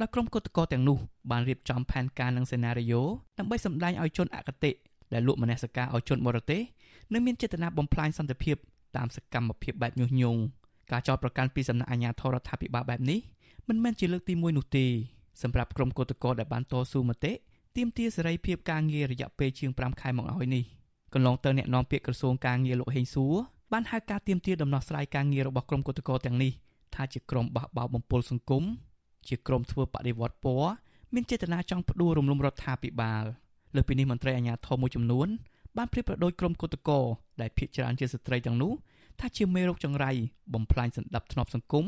[0.00, 0.98] ដោយក្រុមកោតក្រទាំងនោះ
[1.30, 3.02] បានរៀបចំផែនការនិងសេណារីយ៉ូ
[3.38, 4.70] ដើម្បីសម្ដែងឲ្យជនអគតិ
[5.12, 6.60] ដែលលក់មនសិការឲ្យជនបរទេស
[7.12, 8.56] និងមានចេតនាបំផ្លាញសន្តិភាព
[8.96, 10.40] តាមសកម្មភាពបែបញុះញង់
[10.92, 13.20] ការចោទប្រកាន់ពីសំណាក់អាជ្ញាធររដ្ឋាភិបាលបែបនេះ
[13.68, 14.86] មិនមែនជាលើកទី1នោះទេ
[15.42, 17.32] សម្រាប់ក្រុមកោតក្រដែលបានតស៊ូមតិ
[17.76, 20.64] ទាមទារសេរីភាពការងាររយៈពេលជាង5ខែមកហើយនេះ
[21.14, 23.34] កន្លងទៅអ្នកនាំពាក្យក្រសួងការងារលោកហេងសួរ
[23.72, 26.52] បានហៅការទាមទារដំណោះស្រាយការងាររបស់ក្រុមកោតក្រទាំងនេះ
[26.94, 28.64] ថាជាក្រុមបះបោរបំពុលសង្គម
[29.28, 30.72] ជាក្រុមធ្វើបដិវត្តពណ៌
[31.14, 33.24] មានចេតនាចង់ផ្ដួលរំលំរដ្ឋាភិបាល
[33.76, 35.28] លើពីនេះមន្ត្រីអាជ្ញាធរមួយចំនួន
[35.76, 37.04] បានប្រៀបប្រដូចក្រុមកោតក្រ
[37.40, 38.72] ដែលភ ieck ច្រើនជាស្ត្រីទាំងនោះ
[39.20, 40.10] ថាជាមេរោគចង្រៃ
[40.54, 41.86] បំផ្លាញសន្តិភាពសង្គម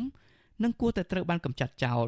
[0.63, 2.07] និងគួរតែត្រូវបានកម្ចាត់ចោល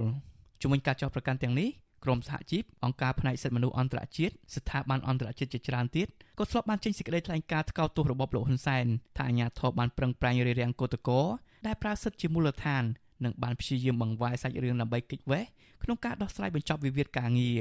[0.62, 1.68] ជំវិញការចោទប្រកាន់ទាំងនេះ
[2.04, 6.08] ក្រមសហជីពអង្គការផ្នែកសិទ្ធិមនុស្សអន្តរជាតិស្ថាប័នអន្តរជាតិជាច្រើនទៀត
[6.38, 11.26] ក៏ធ្លាប់បានចេញសេចក្តីថ្លែងការណ៍ថ្កោលទោសរបបលោកហ៊ុនសែនថាអាញាធរបានប្រឹងប្រែងរារាំងកោតក្រ
[11.66, 12.84] ដែលប្រើសិទ្ធិជាមូលដ្ឋាន
[13.24, 15.44] និងបានព្យាយាមបង្វែរសាច់រឿងដើម្បីគេចវេះ
[15.82, 17.60] ក្នុងការដោះស្រាយបញ្ចប់វិវាទការងារ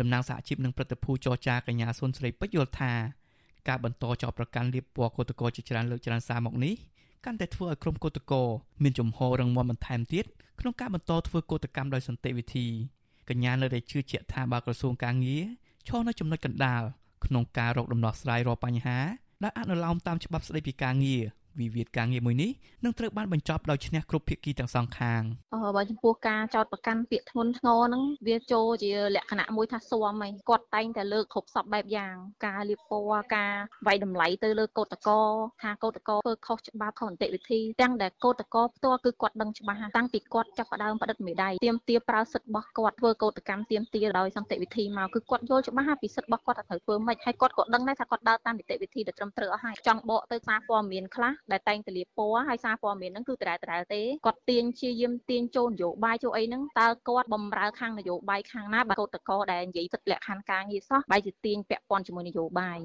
[0.00, 2.92] តំណាងសហជីពនិងព្រឹទ្ធភូចរចាកញ្ញាសុនស្រីពេជ្រយល់ថា
[3.68, 6.74] ការបន្តចោទប្រកាន់លៀបពណ៌កោតក្រជាច្រើនលើកច្រើនសារមកនេះ
[7.24, 8.40] កាន់តែធ្វើឲ្យក្រុមកោតក្រ
[8.82, 10.24] មានចំហររឹងមាំបន្ថែមទៀត
[10.60, 12.66] ក្នុងការបន្តធ្វើកោតកម្មដោយសន្តិវិធី
[13.28, 15.44] កញ្ញានៅតែជឿជាក់ថាបើក្រសួងការងារ
[15.88, 16.82] ឈរនៅចំណុចកណ្ដាល
[17.26, 18.98] ក្នុងការរកដំណោះស្រាយរាល់បញ្ហា
[19.42, 21.24] ដែលអនុលោមតាមច្បាប់ស្តីពីការងារ
[21.60, 22.50] វិវាទការងារមួយនេះ
[22.84, 25.22] នឹងត្រូវបានបញ្ចប់ដោយឈ្នះគ្រប់ភាគីទាំងសងខាង
[25.54, 32.14] អឺបើចំពោះការចោតប្រកាន់ពាក្យធ្ងន់ធ្ងរហ្នឹងវាចូលជាលក្ខណៈមួយថាស៊ាំហីគាត់តែងតែលើកគ្រប់សពបែបយ៉ាង
[32.46, 33.52] ការលៀបពណ៌ការ
[33.86, 35.20] វាយតម្លៃទៅលើកោតកោ
[35.62, 62.78] ថាកោតកោធ្វើខុសច្បាប់ខុសនីតិវិធីទាំងដែលកោតកោផ្ទាល់គឺគាត់ដឹងច្បាស់តាំងពីគាត់ចាប់ផ្ដើមផ្ដិតមេដៃទៀមទាប្រើសិទ្ធិរបស់គាត់ធ្វើកោតកម្មទៀមទាដោយសន្តិវិធីមកគឺគាត់យល់ច្បាស់ពីសិទ្ធិរបស់គាត់ថាត្រូវធ្វើម៉េចហើយគាត់ក៏ដឹងដែរថាគាត់ដើរតាមនីតិវិធីដែលត្រឹមត្រូវអស់ហើយចង់បកទៅសារព័ត៌មានខ្លះដែលតែងតែលៀបពណ៌ហើយសារព័ត៌មានហ្នឹងគឺដដែលដដែលទេគាត់ទាញជាយាមទាញចូលនយោបាយចូលអីហ្នឹងតើគាត់បំរើខាងនយោបាយខាងណាបើកោតកោដែលនិយាយសិទ្ធិលក្ខខណ្ឌការងារសោះបែរជាទាញពាក់ព័ន្ធជាមួយនយោបាយ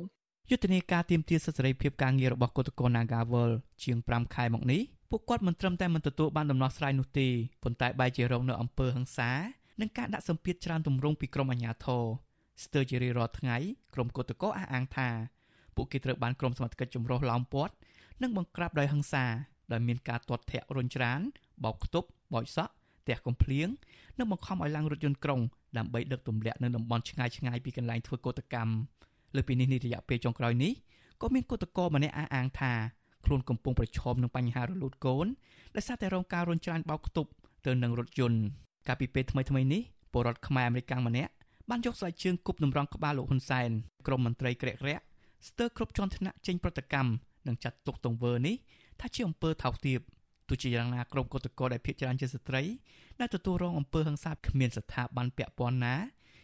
[0.49, 3.51] យុទ្ធនាការទៀមទាសិទ្ធិសេរីភាពការងាររបស់គឧតកោ Nagawal
[3.83, 4.81] ជាង5ខែមកនេះ
[5.11, 7.27] ពួកគាត់មិនត្រឹមតែមិនទទួលបានដំណោះស្រាយនោះទេ
[7.63, 9.31] ប៉ុន្តែបែរជារងនៅអំពើហិង្សា
[9.81, 12.03] និងការដាក់សម្ពាធច្រើនទម្រង់ពីក្រុមអាជ្ញាធរ
[12.63, 13.57] ស្ទើរជារៀងរាល់ថ្ងៃ
[13.93, 15.09] ក្រុមគឧតកោអះអាងថា
[15.75, 17.73] ពួកគេត្រូវបានក្រុមសមត្ថកិច្ចចម្រុះឡោមព័ទ្ធ
[18.21, 19.25] និងបង្ក្រាបដោយហិង្សា
[19.71, 21.19] ដោយមានការទាត់ធាក់រុញច្រាន
[21.63, 22.73] បោកខ្ទប់បោចសក់
[23.07, 23.67] ទះកំភ្លៀង
[24.19, 25.41] និងបង្ខំឲ្យឡើងរថយន្តក្រុង
[25.77, 28.73] ដើម្បីដឹកទម្លាក់នៅតំបន់ឆ្ងាយឆ្ងាយពីកន្លែងធ្វើកោតកម្ម
[29.35, 30.73] លើពីនេះនេះរយៈពេលចុងក្រោយនេះ
[31.21, 32.73] ក៏មានកោតក្រម្នាក់អះអាងថា
[33.25, 35.27] ខ្លួនកំពុងប្រឈមនឹងបញ្ហារលូតកូន
[35.75, 37.29] ដោយសារតែរងការរុញច្រានបោកខ្ទប់
[37.65, 38.39] ទៅនឹងរថយន្ត
[38.87, 41.31] កាលពីពេលថ្មីៗនេះពលរដ្ឋខ្មែរអាមេរិកម្នាក់
[41.69, 43.69] បានយកស្បែកជើងគប់តម្រង់ក្បាលលោកហ៊ុនសែន
[44.07, 45.03] ក្រុមមន្ត្រីក្រាក់ក្រាក់
[45.47, 47.09] ស្ទើរគ្រប់ជាន់ថ្នាក់ចេញប្រតិកម្ម
[47.49, 48.55] និងចាត់ទុកទង្វើនេះ
[48.99, 49.99] ថាជាអំពើថោកទាប
[50.49, 52.63] ទោះជាយ៉ាងណាក្រុមកុតកោដែលភៀសច្រើនជាស្ត្រី
[53.19, 55.95] ដែលទទួលរងអំពើហិង្សាគ្មានស្ថាប័នពាក់ព័ន្ធណា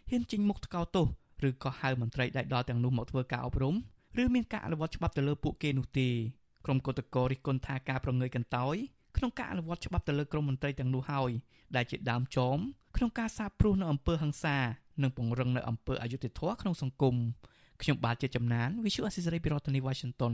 [0.10, 1.08] ហ៊ានចេញមុខថ្កោលទោស
[1.48, 3.76] ឬក៏ហៅមន្ត្រីដៃដល់ទាំងនោះមកធ្វើការអប់រំ
[4.22, 6.10] ឬមានការអនុវត្តច្បាប់ទៅលើពួកគេនោះទេ
[6.66, 8.76] ក្រុមកុតកោរិះគន់ថាការប្រងើយកន្តើយ
[9.18, 11.32] ក្នុងការអនុវត្តច្បាប់ទៅលើក្រុមមន្ត្រីទាំងនោះហើយ
[11.76, 12.58] ដែលជាដើមចម
[12.98, 14.58] ក្នុងការសាបព្រោះនៅអំពើហិង្សា
[15.02, 17.16] និងពង្រឹងនៅអំពើអយុត្តិធម៌ក្នុងសង្គម
[17.82, 20.34] ខ្ញុំបាទជាចំណាន Visual Assisray ពីរដ្ឋធានី Washington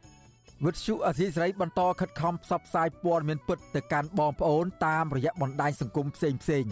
[0.65, 6.65] វិទ្យុអសីស្រីបន្តខិតខំផ្សព្វផ្សាយព័ត៌មានពិតទៅកាន់បងប្អូនតាមរយៈបណ្ដាញសង្គមផ្សេងផ្សេង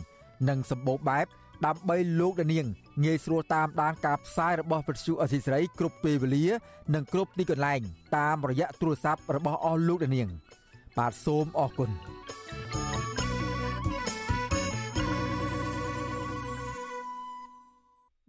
[0.50, 1.26] និងសម្បូរបែប
[1.66, 2.66] ដើម្បីលោកនាង
[3.06, 6.46] ងាយស្រួលតាមដានការផ្សាយរបស់វិទ្យុអសីស្រីគ្រប់ពេលវេលា
[6.94, 7.82] និងគ្រប់ទីកន្លែង
[8.18, 10.28] តាមរយៈទូរស័ព្ទរបស់អស់លោកនាង
[10.98, 11.90] បាទសូមអរគុណ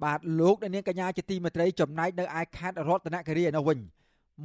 [0.05, 3.81] បាទលោកនាងកញ្ញាជាទីមេត្រីចំណែកនៅឯខេត្តរតនគិរីឯនោះវិញ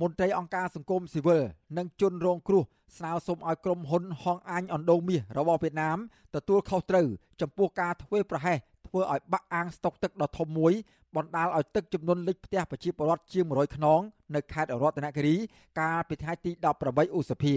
[0.01, 1.41] មន្ត្រីអង្គការសង្គមស៊ីវិល
[1.77, 2.63] និងជនរងគ្រោះ
[2.97, 5.97] ស្នើសុំឲ្យក្រុមហ៊ុនហងអាញអណ្ដូងមាសរបស់វៀតណាម
[6.35, 7.07] ទទួលខុសត្រូវ
[7.41, 10.73] ចំពោះការធ្វើប្រហែសធ្វើឲ្យបាក់អាងស្តុកទឹកដ៏ធំមួយ
[11.15, 14.01] បណ្ដាលឲ្យទឹកចំនួនលិចផ្ទះប្រជាពលរដ្ឋជាង100ខ្នង
[14.35, 15.35] នៅខេត្តរតនគិរី
[15.79, 16.51] កាលពីថ្ងៃទី
[16.85, 17.55] 18ឧសភា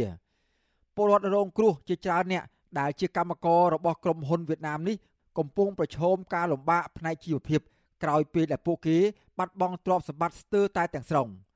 [0.96, 2.44] ពលរដ្ឋរងគ្រោះជាច្រើនអ្នក
[2.78, 4.96] ដែលជាកម្មកររបស់ក្រុមហ៊ុនវៀតណាមនេះ
[5.38, 7.60] កំពុងប្រឈមការលំបាកផ្នែកជីវភាព
[8.02, 8.96] ក្រោយពេលដែលពួកគេ
[9.38, 11.28] បាត់បង់ទ្រព្យសម្បត្តិស្ទើរតែទាំងស្រុង។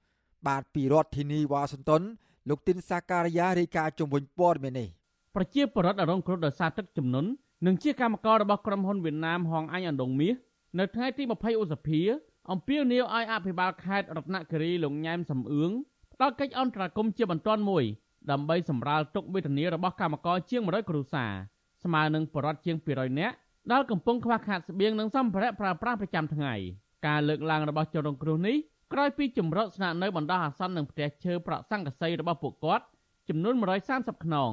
[0.46, 2.02] បាទពីរដ្ឋធានីវ៉ាស៊ីនតោន
[2.48, 4.88] លោកទីនសាការីយ៉ារាយការណ៍ជំវិញព័ត៌មាននេះ
[5.34, 7.30] ប្រជាពលរដ្ឋរងគ្រោះដោយសារទឹកជំនន់
[7.66, 10.34] និងជាកម្មកររបស់ក្រុមហ៊ុនវៀតណាមហងអញអណ្ដងមាស
[10.78, 12.00] នៅថ្ងៃទី20ឧសភា
[12.50, 15.70] អំពាវនាវឲ្យអភិបាលខេត្តរតនគិរីលោកញ៉ែមសំអឿង
[16.12, 17.84] ផ្ដល់កិច្ចអន្តរាគមន៍ជាបន្ទាន់មួយ
[18.30, 21.32] ដើម្បីសម្រាលទុកវេទនារបស់កម្មករជាង100គ្រួសារ
[21.84, 23.34] ស្មើនឹងបរិវត្តជាង200នាក់
[23.72, 26.54] ដែលកំពុងខ្វះខាតស្បៀងនិងសម្ភារៈប្រើប្រាស់ប្រចាំថ្ងៃ
[27.06, 28.56] ការលើកឡើងរបស់ជនរងគ្រោះនេះ
[28.92, 32.84] ក្រោយពីជំរកស្នាក់នៅបណ្ដោះអាសន្ននឹងផ្ទះឈើប្រក់សង្កសីរបស់ពួកគាត់
[33.28, 33.54] ចំនួន
[33.88, 34.50] 130ខ្នង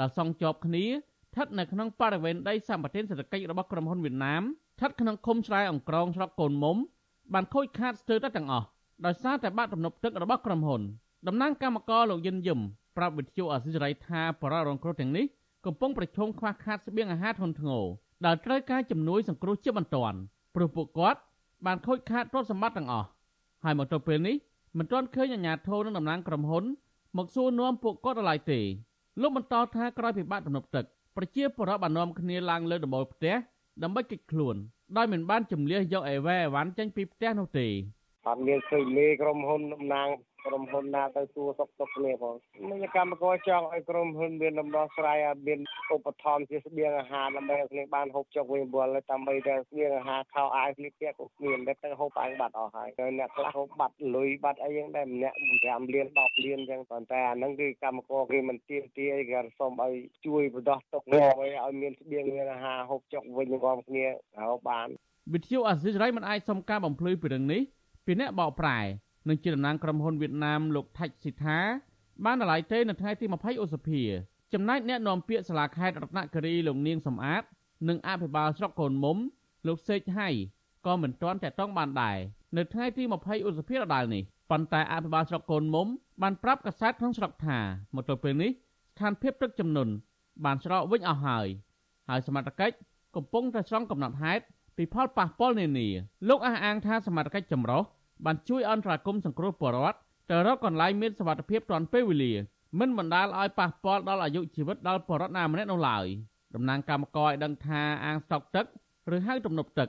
[0.00, 6.76] ដែលសង់ជាប់គ្នាស្ថិតនៅក្នុងបរិវេណដីសម្បត្តិសេដ្ឋកិច្ចរបស់ក្រុមហ៊ុនវៀតណាមស្ថិតក្នុងឃុំស្រែអង្ក្រងស្រុកកូនមុំ
[7.34, 8.66] បានខូចខាតស្ទើរតែទាំងអស់
[9.06, 10.82] ដោយសារតែបាក់ទំនប់ទឹករបស់ក្រុមហ៊ុន
[11.26, 12.60] តំណាងគណៈកម្មការលោកយិនយឹម
[12.96, 15.24] ប្រាប់វិទ្យុអសិរ័យថាបរិយារងគ្រោះទាំងនេះ
[15.66, 17.84] កំពុងប្រឈមខ្វះខាតស្បៀងអាហារធ្ងន់ធ្ងរ
[18.26, 20.18] ដែលត្រូវការជំនួយសង្គ្រោះជាបន្ទាន់
[20.54, 21.20] ព្រោះពួកគាត់
[21.66, 23.08] បានខូចខាតទ្រព្យសម្បត្តិទាំងអស់
[23.64, 24.36] ហើយមកទល់ពេលនេះ
[24.78, 26.64] មិនទាន់ឃើញអាជ្ញាធរនិងតំណាងក្រុមហ៊ុន
[27.16, 28.60] មកសួរនាំពួកគាត់ដល់ឡើយទេ
[29.20, 30.84] លោកបន្តថាក្រោយពីបាក់ទំនប់ទឹក
[31.16, 33.34] ប្រជាពលរដ្ឋបាននាំគ្នាឡើងលើដំបូលផ្ទះ
[33.82, 34.56] ដើម្បីគេចខ្លួន
[34.96, 37.66] ដោយមិនបានជំលះយកអេវ៉ែអវ៉ាន់ចេញពីផ្ទះនោះទេ
[38.28, 40.08] អត់មានឃើញលេក្រុមហ៊ុនតំណាង
[40.46, 42.34] ក្រុមហ៊ុនណាទៅសួរសុខទុក្ខគ្នាផង
[42.68, 45.60] មានកម្មករចង់ឲ្យក្រុមហ៊ុនមានដំណោះស្រាយឲ្យមាន
[45.94, 59.92] ឧបត្ថម្ភជាស្បៀងអាហារដើម្បីឲ្យគ្នាបានហូបចុកវិញវល់ដើម្បីតែស្បៀងអាហារខោអាវស្លៀកពាក់ក៏គ្មានតែទៅហូបអាវបាត់អស់ហើយហើយអ្នកខ្លះហូបបាត់លុយបាត់អីយ៉ាងដែរម្នាក់5លាន10លានអញ្ចឹងប៉ុន្តែអាហ្នឹងគឺកម្មករគេមិនទៀមទាអីគេសុំឲ្យ
[60.26, 64.06] ជួយបដោះទុកងឲ្យឲ្យមានស្បៀងមានអាហារហូបចុកវិញងំគ្នា
[64.38, 64.88] ហៅបាន
[65.32, 67.62] វិទ្យុអាស៊ីសេរីមិនអាចសុំការបំភ្លឺពីរឿងនេះ
[68.06, 68.78] ពីអ្នកបកប្រែ
[69.28, 71.58] និងជាតំណាងក្រុមហ៊ុនវៀតណាមលោកថាច់ស៊ីថា
[72.24, 74.02] បានដល់ឡៃទេនៅថ្ងៃទី20ឧសភា
[74.52, 77.42] ចំណែកអ្នកនាំពាក្យសាលាខេត្តរតនគិរីលោកនាងសំអាត
[77.88, 79.16] និងអភិបាលស្រុកកូនមុំ
[79.66, 80.28] លោកសេកហៃ
[80.86, 82.18] ក៏មិនទាន់តាក់ទងបានដែរ
[82.56, 85.86] នៅថ្ងៃទី20ឧសភាដដែលនេះប៉ុន្តែអភិបាលស្រុកកូនមុំ
[86.22, 87.58] បានប្រាប់កាសែតក្នុងស្រុកថា
[87.94, 89.88] មកទល់ពេលនេះស្ថានភាពទឹកចំនួន
[90.44, 91.46] បានស្រកវិញអស់ហើយ
[92.08, 92.74] ហើយសមត្ថកិច្ច
[93.16, 94.44] កំពុងតែស្រង់កំណត់ហេតុ
[94.76, 95.88] ពីផលប៉ះពាល់នានា
[96.28, 97.82] លោកអះអាងថាសមត្ថកិច្ចចម្រុះ
[98.24, 99.98] បានជួយអន្តរាគមន៍សង្គ្រោះពលរដ្ឋ
[100.30, 102.32] ទៅរកកន្លែងមានសុវត្ថិភាពទាន់ពេលវេលា
[102.78, 106.06] មិនបណ្ដាលឲ្យប៉ះពាល់ដល់អាយុជីវិតដល់ពលរដ្ឋណាម្នាក់នោះឡើយ
[106.54, 108.66] តំណាងកម្មករឲ្យដឹងថាអាងស្តុកទឹក
[109.14, 109.88] ឬហៅទំនប់ទឹក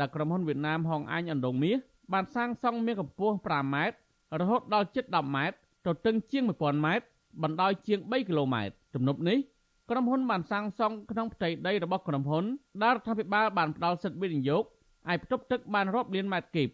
[0.00, 1.76] ដែលក្រុមហ៊ុនវៀតណាមហងអាញអណ្ដងមាស
[2.12, 3.96] បានសាងសង់មានកម្ពស់5ម៉ែត្រ
[4.40, 5.56] រហូតដល់ជិត10ម៉ែត្រ
[5.86, 7.06] ទៅទិងជាង1000ម៉ែត្រ
[7.42, 9.38] បណ្ដោយជាង3គីឡូម៉ែត្រទំនប់នេះ
[9.90, 12.44] ក្រុមហ៊ុនបានសាងសង់ក្នុងផ្ទៃដីរបស់ក្រុមហ៊ុន
[12.82, 14.64] ដែលរដ្ឋាភិបាលបានផ្ដល់សិទ្ធិវិនិយោគ
[15.08, 16.68] ឲ្យផ្ទុកទឹកបានរាប់លានម៉ែត្រគីប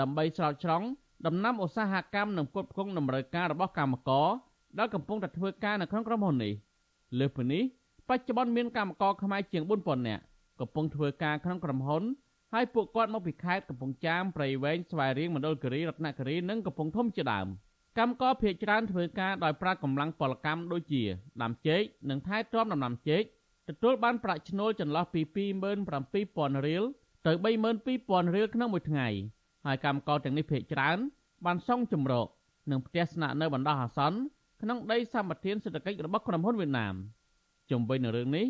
[0.00, 0.86] ដើម្បីស្រោចស្រង់
[1.26, 4.28] ដំណាំឧស្សាហកម្មនិងផ្គត់ផ្គង់តម្រូវការរបស់កម្មករ
[4.78, 6.52] ដែលកំពុងតែធ្វើការនៅក្នុងក្រុមហ៊ុននេះ
[7.18, 7.62] លើសពីនេះ
[8.08, 10.22] បច្ចុប្បន្នមានកម្មករខ្មែរជាង4000នាក់
[10.60, 12.02] កំពុងធ្វើការក្នុងក្រុមហ៊ុន
[12.52, 17.46] ហើយពួកគាត់មកពីខេត្តកំពង់ចាមព្រៃវែងស្វាយរៀងមណ្ឌលគិរីរតនគិរីនិងកំពង់ធំជាដើម
[17.98, 21.02] កម្មករភៀសច្រើនធ្វើការដោយប្រើកម្លាំងពលកម្មដូចជា
[21.42, 21.80] ដាំចេក
[22.10, 23.22] និងថែទាំដំណាំចេក
[23.68, 25.20] ទទួលបានប្រាក់ឈ្នួលចន្លោះពី
[25.90, 26.84] 27000រៀល
[27.26, 29.08] ទៅ32000រៀលក្នុងមួយថ្ងៃ
[29.66, 30.98] ហើយកម្មករទាំងនេះភ័យច្រើន
[31.46, 32.28] បានសង់ជំរក
[32.70, 34.18] និងផ្ទះស្នាក់នៅបណ្ដោះអាសន្ន
[34.62, 36.94] ក្នុងដីសម្បត្តិសេដ្ឋកិច្ចរបស់ក្រុមហ៊ុនវៀតណាម
[37.70, 38.46] ជំវិញនឹងរឿងនេះ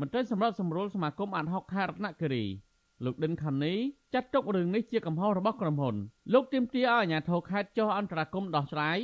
[0.00, 2.44] មន្ត្រីសម្របសម្រួលសមាគមអាត60ខេត្តរតនគិរី
[3.04, 3.74] លោកដិនខានី
[4.14, 5.96] ចាត់ទុករឿងនេះជាកំហុសរបស់ក្រុមហ៊ុន
[6.32, 8.98] លោកទាមទារឲ្យអាជ្ញាធរខេត្តចុះអន្តរាគមន៍ដោះស្រាយ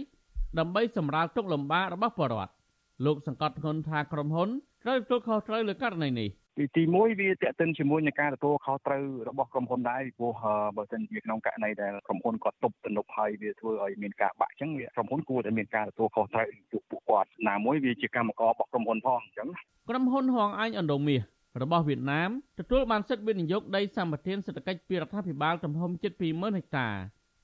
[0.59, 2.53] ដើម្បីសម្រាលទុកលំបាករបស់ប្រជាពលរដ្ឋ
[3.07, 4.49] លោកសង្កត់ធ្ងន់ថាក្រុមហ៊ុន
[4.83, 10.33] ត្រូវទទួលខុសត្រូវលើករណីនេះ ទីទី1វាតេតិនជាមួយនឹងការទទួលខុសត្រូវរបស់ក្រុមហ៊ុនដែរព្រោះ
[10.77, 19.49] បើសិនជាក្នុងករណីដែលក្រុមហ៊ុនគាត់ទប់ទំនប់ហើយវាធ្វើឲ្យមានការបាក់អញ្ចឹងក្រុមហ៊ុនគួរតែមានការទទួលខុសត្រូវពួកពួកគាត់ណាមួយវាជាកម្មកររបស់ក្រុមហ៊ុនផងអញ្ចឹង
[19.89, 21.21] ក្រុមហ៊ុនហងអញអណ្ដូងមាស
[21.63, 22.31] របស់វៀតណាម
[22.61, 26.89] ទទួលបានសិទ្ធិវិនិយោគដីសម្បត្តិសេដ្ឋកិច្ចពីរដ្ឋាភិបាលទំហំជិត20000ហិកតា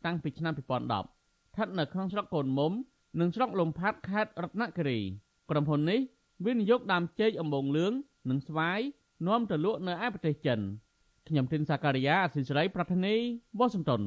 [0.05, 2.73] តាំងពីឆ្នាំ2010ស្ថិតនៅក្នុងស្រុកកូនមុំ
[3.21, 5.01] និងស្រុកលំផាត់ខេត្តរតនគិរី
[5.51, 6.01] ក្រុមហ៊ុននេះ
[6.47, 7.93] វិនិយោគដើមចេកអំបូងលឿង
[8.31, 8.81] និងស្វាយ
[9.27, 10.61] នាំទៅលក់នៅឯប្រទេសចិន
[11.29, 13.15] ខ្ញុំទីនសាការីយ៉ាអសិសរីប្រធានី
[13.59, 14.03] វ៉ាស៊ីនតោន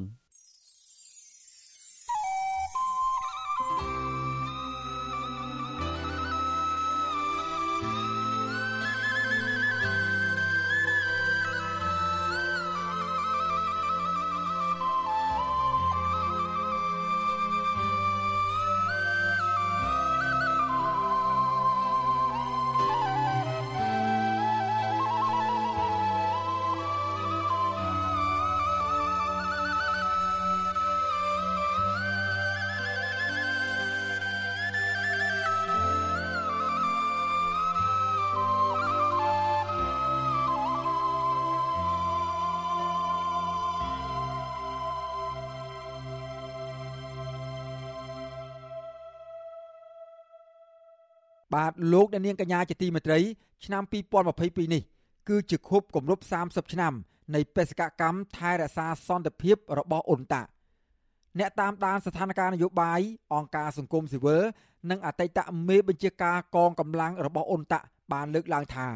[51.59, 53.19] បាទលោកអ្នកនាងកញ្ញាជាទីមេត្រី
[53.65, 53.83] ឆ្នាំ
[54.27, 54.81] 2022នេះ
[55.29, 56.93] គឺជាខួបគម្រប់30ឆ្នាំ
[57.35, 60.41] នៃបេសកកម្មថែរក្សាសន្តិភាពរបស់អ៊ុនតា
[61.39, 62.99] អ្នកតាមដានស្ថានភាពនយោបាយ
[63.33, 64.43] អង្គការសង្គមស៊ីវិល
[64.89, 67.79] និងអតីតមេបញ្ជាការកងកម្លាំងរបស់អ៊ុនតា
[68.13, 68.87] បានលើកឡើងថា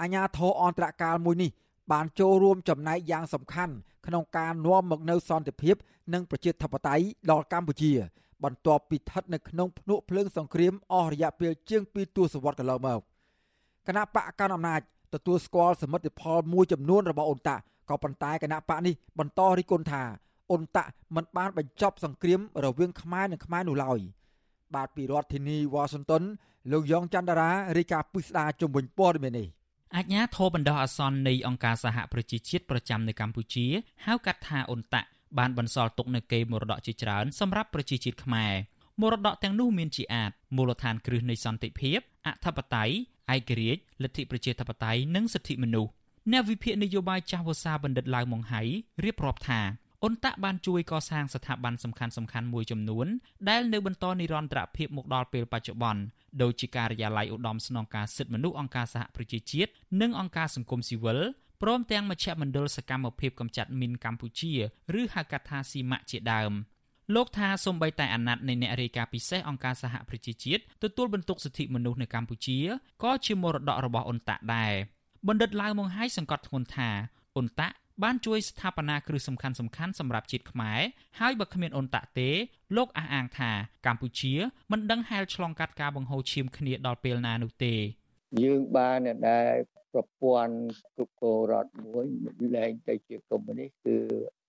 [0.00, 1.50] អាញាធរអន្តរកាលមួយនេះ
[1.92, 3.74] បានចូលរួមចំណែកយ៉ាងសំខាន់
[4.06, 5.76] ក្នុងការនាំមកនូវសន្តិភាព
[6.12, 7.92] និងប្រជាធិបតេយ្យដល់កម្ពុជា
[8.44, 13.00] បន្ទាប់ពីស្ថិតនៅក្នុងភ្នក់ភ្លើងសង្គ្រាមអស់រយៈពេលជាង2ទសវត្សរ៍កន្លងមក
[13.86, 14.80] គណៈបកកណ្ដាលអំណាច
[15.14, 17.56] ទទួលស្គាល់សមិទ្ធផលមួយចំនួនរបស់អ៊ុនតា
[17.90, 20.02] ក៏ប៉ុន្តែគណៈបកនេះបន្តរិះគន់ថា
[20.50, 24.00] អ៊ុនតាក់មិនបានបញ្ចប់សង្គ្រាមរវាងខ្មែរនិងខ្មែរនោះឡើយ
[24.74, 26.22] បាទពីរដ្ឋធានីវ៉ាស៊ីនតោន
[26.72, 29.48] លោកយ៉ងច័ន្ទរារាយការណ៍ពិស្ដារជំវិញព័ត៌មាននេះ
[29.96, 33.66] អាជ្ញាធរបណ្ដោះអាសន្ននៃអង្គការសហប្រជាជាតិប្រចាំនៅកម្ពុជា
[34.06, 35.08] ហៅកាត់ថាអ៊ុនតាក់
[35.38, 38.52] បានបន្សល់ទុកនូវកេរមរតកជាច្រើនសម្រាប់ប្រជាជាតិខ្មែរ
[39.00, 42.94] មរតកទាំងនោះមានជាអាចមូលដ្ឋានគ្រឹះនៃសន្តិភាពអធិបតេយ្យ
[43.34, 45.90] ឯករាជ្យលទ្ធិប្រជាធិបតេយ្យនិងសិទ្ធិមនុស្ស
[46.32, 48.62] អ្នកវិភាគនយោបាយចាស់វសាបណ្ឌិតឡាវម៉ុងហៃ
[49.04, 49.60] រៀបរាប់ថា
[50.02, 53.06] អ៊ុនតាក់បានជួយកសាងស្ថាប័នសំខាន់សំខាន់មួយចំនួន
[53.48, 56.02] ដែលនៅបន្តនិរន្តរភាពមកដល់ពេលបច្ចុប្បន្ន
[56.42, 59.70] ដូចជាការិយាល័យឧត្តមស្នងការសិទ្ធិមនុស្សអង្គការសហប្រជាជាតិ
[60.00, 61.18] និងអង្គការសង្គមស៊ីវិល
[61.66, 64.52] ព្រមទាំងមជ្ឈមណ្ឌលសកម្មភាពកម្ចាត់មីនកម្ពុជា
[65.00, 66.52] ឬហៅកាត់ថាស៊ីម៉ាក់ជាដើម
[67.14, 72.58] លោកថាសូម្បីតែអាណត្តិនៃអ្នករាយការណ៍ពិសេសអង្គការសហប្រជាជាតិទទួលបន្ទុកសិទ្ធិមនុស្សនៅកម្ពុជា
[73.02, 74.72] ក៏ជាមរតករបស់អ៊ុនតាក់ដែរ
[75.28, 76.90] បណ្ឌិតឡាវម៉ុងហៃសង្កត់ធ្ងន់ថា
[77.36, 80.80] អ៊ុនតាក់បានជួយស្ថាបនាគ្រឹះសំខាន់សំខាន់សម្រាប់ជាតិខ្មែរ
[81.20, 82.30] ហើយបើគ្មានអ៊ុនតាក់ទេ
[82.76, 83.50] លោកអះអាងថា
[83.86, 84.34] កម្ពុជា
[84.72, 87.74] មិនដឹងហែលឆ្លងកាត់ការបង្ហូរឈាមគ្នាដល់ពេលណានោះទេ
[88.42, 88.98] យើងបាន
[89.28, 89.54] ដែល
[89.94, 90.56] ប្រព័ន្ធ
[90.96, 92.06] គ្រប់គ្រងរដ្ឋមួយ
[92.56, 93.96] លែងទៅជាកុម្មុយនីសគឺ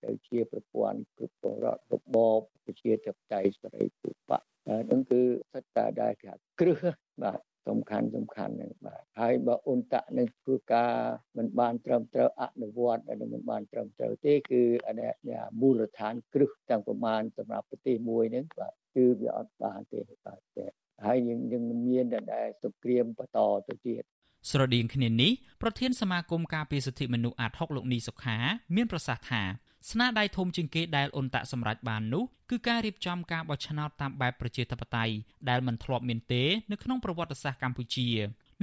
[0.04, 5.22] ទៅជាប្រព័ន្ធគ្រប់គ្រងរដ្ឋរបបប្រជាធិបតេយ្យសេរីភូបៈហ្នឹងគឺ
[5.52, 6.82] សិតតាដែលគេគ្រឹះ
[7.22, 10.92] បាទសំខាន់សំខាន់ហ្នឹងបាទហើយបើអ៊ុនតាក់នឹងធ្វើការ
[11.36, 15.10] មិនបានត្រឹមត្រូវអនុវត្តដែលមិនបានត្រឹមត្រូវទេគឺអានេះ
[15.60, 20.40] មូលដ្ឋានគ្រឹះទាំងប្រមាណសម្រាប់ប្រទេសមួយហ្នឹងបាទគឺវាអត់បានទេបាទ
[21.04, 23.38] ហើយយើងយើងមានតែសង្គ្រាមបន្ត
[23.68, 24.02] ទៅទៀត
[24.50, 25.32] ស្រដៀងគ្នានេះ
[25.62, 28.36] ប្រធានសមាគមការពារសិទ្ធិមនុស្សអាត6លោកនីសុខា
[28.76, 29.42] មានប្រសាសន៍ថា
[29.90, 35.14] ស្នាដៃធំជាងគេដែលអ៊ុនតាក់សម្រេចបាននោះគឺការរៀបចំការបោះឆ្នោតតាមបែបប្រជាធិបតេយ្យ
[35.48, 38.08] ដែលមិនធ្លាប់មានទេនៅក្នុងប្រវត្តិសាស្ត្រកម្ពុជា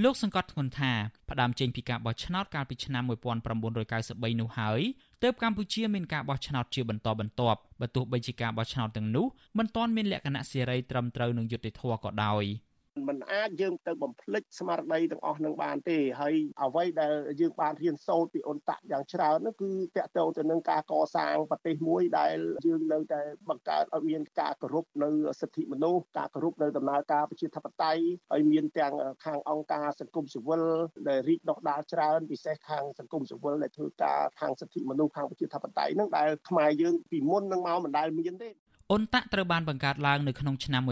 [0.04, 0.92] លោកសង្កត់ធ្ងន់ថា
[1.30, 4.80] ផ្ដើមចេញពីការបោះឆ្នោតកាលពីឆ្នាំ1993នោះហើយ
[5.22, 9.26] ទើបកម្ពុជាមានការបោះឆ្នោតជាបន្តបន្ទាប់បើទោះបីជាការបោះឆ្នោតទាំងនោះ
[9.58, 12.44] មិនទាន់មានលក្ខណៈសេរីត្រឹមត្រូវនឹងយុត្តិធម៌ក៏ដោយ។
[13.08, 22.36] มันអាចយើងទៅបំភ្លេចស្មារតីទាំងអស់នឹងបានទេហើយអ្វីដែលយើងបានរៀនសូត្រពីអ៊ុនតាក់យ៉ាងច្រើននោះគឺតកតទៅទៅនឹងការកសាងប្រទេសមួយដែល
[22.66, 30.64] យើងនៅតែបង្កើតឲ្យមានការគោរពនៅសិទ្ធិមនុស្សការគោរពនៅដំណើរការប្រជាធិបតេយ្យហើយមានទាំងខាងអង្គការសង្គមស៊ីវិល
[31.08, 38.50] ដែលរីកដុះដាលច្រើនពិសេសខាងសង្គមស៊ីវិលដែលធ្វើការខាងសិទ្ធិមនុស្សខាងប្រជាធិបតេយ្យហ្នឹងដែលខ្មែរយើងពីមុននឹងមកមិនដែលមានទេ
[38.90, 40.82] អ៊ុនតាក់ត្រូវបានបង្កើតឡើងនៅក្នុងឆ្នាំ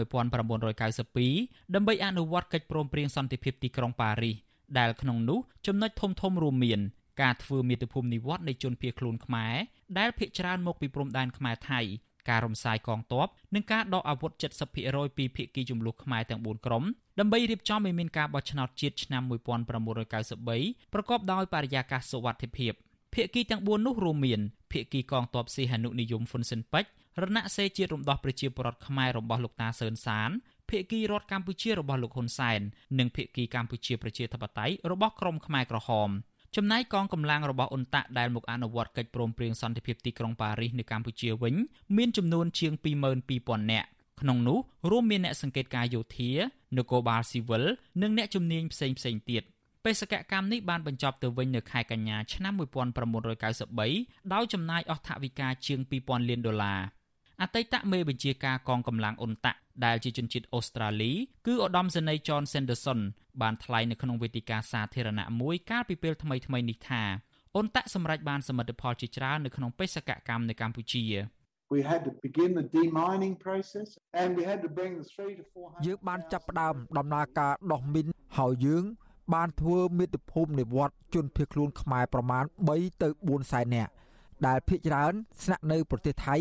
[1.03, 4.35] 1992ដើម្បីអនុវត្តកិច្ចព្រមព្រៀងសន្តិភាពទីក្រុងប៉ារីស
[4.79, 6.79] ដែលក្នុងនោះចំណុចធំធំរួមមាន
[7.21, 9.55] ការធ្វើមាតុភូមិនិវត្តនៃជនភៀសខ្លួនខ្មែរ
[9.97, 11.81] ដែលភ ieck ច្រើនមកពីព្រំដែនខ្មែរថៃ
[12.29, 14.31] ការរំសាយកងទ័ពនិងការដកអាវុធ
[14.75, 16.83] 70%ពីភៀកគីចំនួនខ្មែរទាំង4ក្រុម
[17.19, 22.73] ដើម្បីរៀបចំឲ្យមានការបោះឆ្នោតជាតិឆ្នាំ1993ប្រកបដោយបរិយាកាសសុវត្ថិភាព
[23.13, 24.41] ភៀកគីទាំង4នោះរួមមាន
[24.71, 30.29] ភៀកគីកងទ័ពស៊ីហនុនិយមហ្វុនស៊ិនពេជ្ររណសេរីជាតិរំដោះប្រជាពលរដ្ឋខ្មែររបស់លោកតាសឿនសាន
[30.69, 32.61] ភាគីរដ្ឋកម្ពុជារបស់លោកហ៊ុនសែន
[32.99, 36.09] និងភាគីកម្ពុជាប្រជាធិបតេយ្យរបស់ក្រមខ្មែរក្រហម
[36.55, 41.55] ចំណែកកងកម្លាំងរបស់អ៊ុនតាក់ដែលមកអនុវត្តកិច្ចព្រមព្រៀងសន្តិភាពទីក្រុងប៉ារីសនៅកម្ពុជាវិញ
[41.97, 42.73] មានចំនួនជាង
[43.23, 43.87] 22,000នាក់
[44.21, 44.59] ក្នុងនោះ
[44.91, 46.31] រួមមានអ្នកសង្កេតការយោធា
[46.77, 47.63] នគរបាលស៊ីវិល
[48.01, 49.43] និងអ្នកជំនាញផ្សេងផ្សេងទៀត
[49.85, 56.79] បេសកកម្មនេះបានបញ្ចប់ទៅវិញនៅខែកញ្ញាឆ្នាំ1993ដោយចំណាយអស់ថវិកាជាង2000លានដុល្លារ
[57.41, 61.11] អតីតមេបញ្ជាការកងកម្លាំងអ៊ុនតាក់ដែលជាជនជាតិអូស្ត្រាលី
[61.47, 62.99] គឺឧត្តមសេនីយ៍ John Sanderson
[63.41, 67.03] បានថ្លែងនៅក្នុងវេទិកាសាធារណៈមួយកាលពីពេលថ្មីៗនេះថា
[67.55, 71.05] អ៊ុនតាក់សម្រេចបានសមិទ្ធផលជាច្រើននៅក្នុងបេសកកម្មនៅកម្ពុជា
[71.73, 73.89] We had to begin the demining process
[74.21, 78.07] and we had to bring the 3 to 400យើងបានចាប់ផ្ដើមដំណើរការដោះមីន
[78.37, 78.83] ហើយយើង
[79.33, 83.91] បានធ្វើមាតុភូមិនិវត្តជនភៀសខ្លួនខ្មែរប្រមាណ3ទៅ4សែននាក់
[84.47, 85.13] ដែលភ ieck ច្រើន
[85.43, 86.35] ស្នាក់នៅប្រទេសថៃ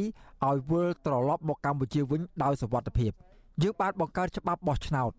[0.46, 3.12] ឲ្យវិលត្រឡប់មកកម្ពុជាវិញដោយសវត្ថភាព
[3.62, 5.12] យើងបានបង្កើតច្បាប់បោះឆ្នោត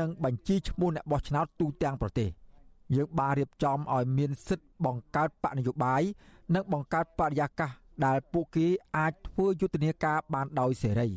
[0.00, 2.28] និងបញ្ជីឈ្មោះអ្នកបោះឆ្នោតទូទាំងប្រទេស
[2.94, 6.02] យើងបានរៀបចំឲ្យមានសិទ្ធិបង្កើតបកនយោបាយ
[6.54, 7.70] និងបង្កើតបរិយាកាស
[8.06, 11.08] ដែលពួកគេអាចធ្វើយុទ្ធនាការបានដោយសេរី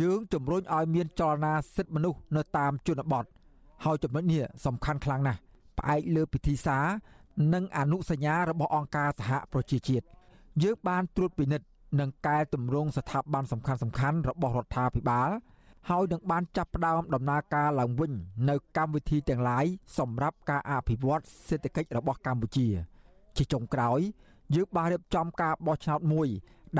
[0.00, 3.24] យើងជំរុញឲ្យមានចលនាសិទ្ធិមនុស្សនៅតាមជនបទ
[3.84, 5.40] ហើយចំណុចនេះសំខាន់ខ្លាំងណាស់
[5.78, 6.84] ផ្អែកលើពិធីសារ
[7.54, 10.06] និងអនុសញ្ញារបស់អង្គការសហប្រជាជាតិ
[10.62, 11.66] យើងបានត្រួតពិនិត្យ
[12.00, 15.30] និងកែតម្រង់ស្ថាប័នសំខាន់សំខាន់របស់រដ្ឋាភិបាល
[15.90, 18.12] ហើយនឹងបានចាប់ផ្ដើមដំណើរការឡើងវិញ
[18.50, 19.64] នៅកម្មវិធីទាំងឡាយ
[19.98, 22.68] សម្រាប់ការអភិវឌ្ឍសេដ្ឋកិច្ចរបស់កម្ពុជា
[23.36, 24.00] ជាចុងក្រោយ
[24.54, 26.28] យើងបានរៀបចំការបោះឆ្នោតមួយ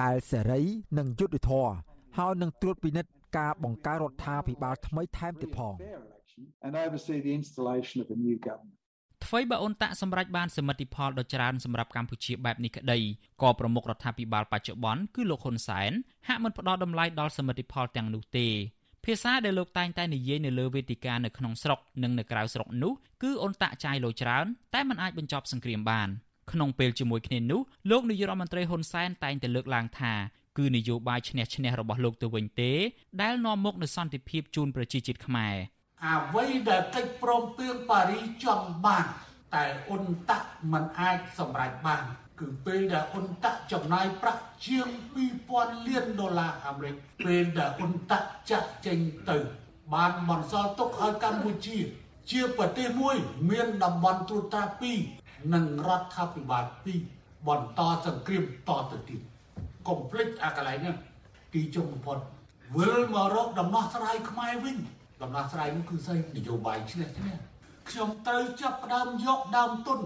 [0.01, 0.63] ដែលសេរី
[0.99, 1.73] និងយុត្តិធម៌
[2.19, 5.75] ហើយនឹងត្រួតពិនិត្យការបង្កើតរដ្ឋាភិបាលថ្មីថែមទៀតផង
[6.67, 8.82] and oversee the installation of a new government
[9.25, 12.99] ថ្អ្វីបើអ៊ុនតាក់សម្រេចបានសមិទ្ធផលដ៏ច្រើនសម្រាប់កម្ពុជាបែបនេះក្តី
[13.43, 15.93] ក៏ប្រមុខរដ្ឋាភិបាលបច្ចុប្បន្នគឺលោកហ៊ុនសែន
[16.29, 18.49] ហាក់មិនផ្ដល់តម្លៃដល់សមិទ្ធផលទាំងនោះទេ
[19.05, 22.93] ភាសាដែលលោកតែងតែនិយាយនៅលើវេទិកានៅក្នុងស្រុកនិងនៅក្រៅស្រុកនោះ
[23.23, 26.09] គឺអ៊ុនតាក់ចាយលុយច្រើនតែมันអាចបញ្ចប់សង្គ្រាមបាន
[26.53, 27.61] ក្នុងពេលជាមួយគ្នានោះ
[27.91, 30.13] លោកនាយករដ្ឋមន្ត្រីហ៊ុនសែនតែងតែលើកឡើងថា
[30.59, 32.73] គឺនយោបាយឈ្នះឈ្នះរបស់លោកទៅវិញទេ
[33.23, 35.55] ដែលនាំមកនូវសន្តិភាពជូនប្រជាជាតិខ្មែរ
[36.07, 39.07] អ្វីដែលកិច្ចព្រមព្រៀងប៉ារីចង់បាន
[39.55, 42.05] តែអ៊ុនតាក់មិនអាចសម្រេចបាន
[42.41, 44.89] គឺពេលដែលអ៊ុនតាក់ចំណាយប្រាក់ជាង
[45.39, 46.95] 2000លានដុល្លារអាមេរិក
[47.25, 48.99] ពេលដែលអ៊ុនតាក់ចាក់ចេញ
[49.31, 49.39] ទៅ
[49.95, 51.79] បានបន្សល់ទុកឲ្យកម្ពុជា
[52.31, 53.17] ជាប្រទេសមួយ
[53.51, 54.65] មានតំបន់ត្រួតត្រា
[55.09, 56.65] 2និងរដ្ឋាភិបាល
[57.07, 59.21] 2បន្តសង្គ្រាមតទៅទៀត
[59.89, 60.95] កុំភ្លេចអាកន្លែងនេះ
[61.55, 62.19] ទីចុងបំផុត
[62.77, 64.77] វិលមករកដំណោះស្រាយខ្មែរវិញ
[65.23, 67.35] ដំណោះស្រាយនោះគឺស្អីនយោបាយឈ្នះឈ្នះ
[67.89, 69.99] ខ្ញុំត្រូវចាប់ផ្ដើមយកដើមទុន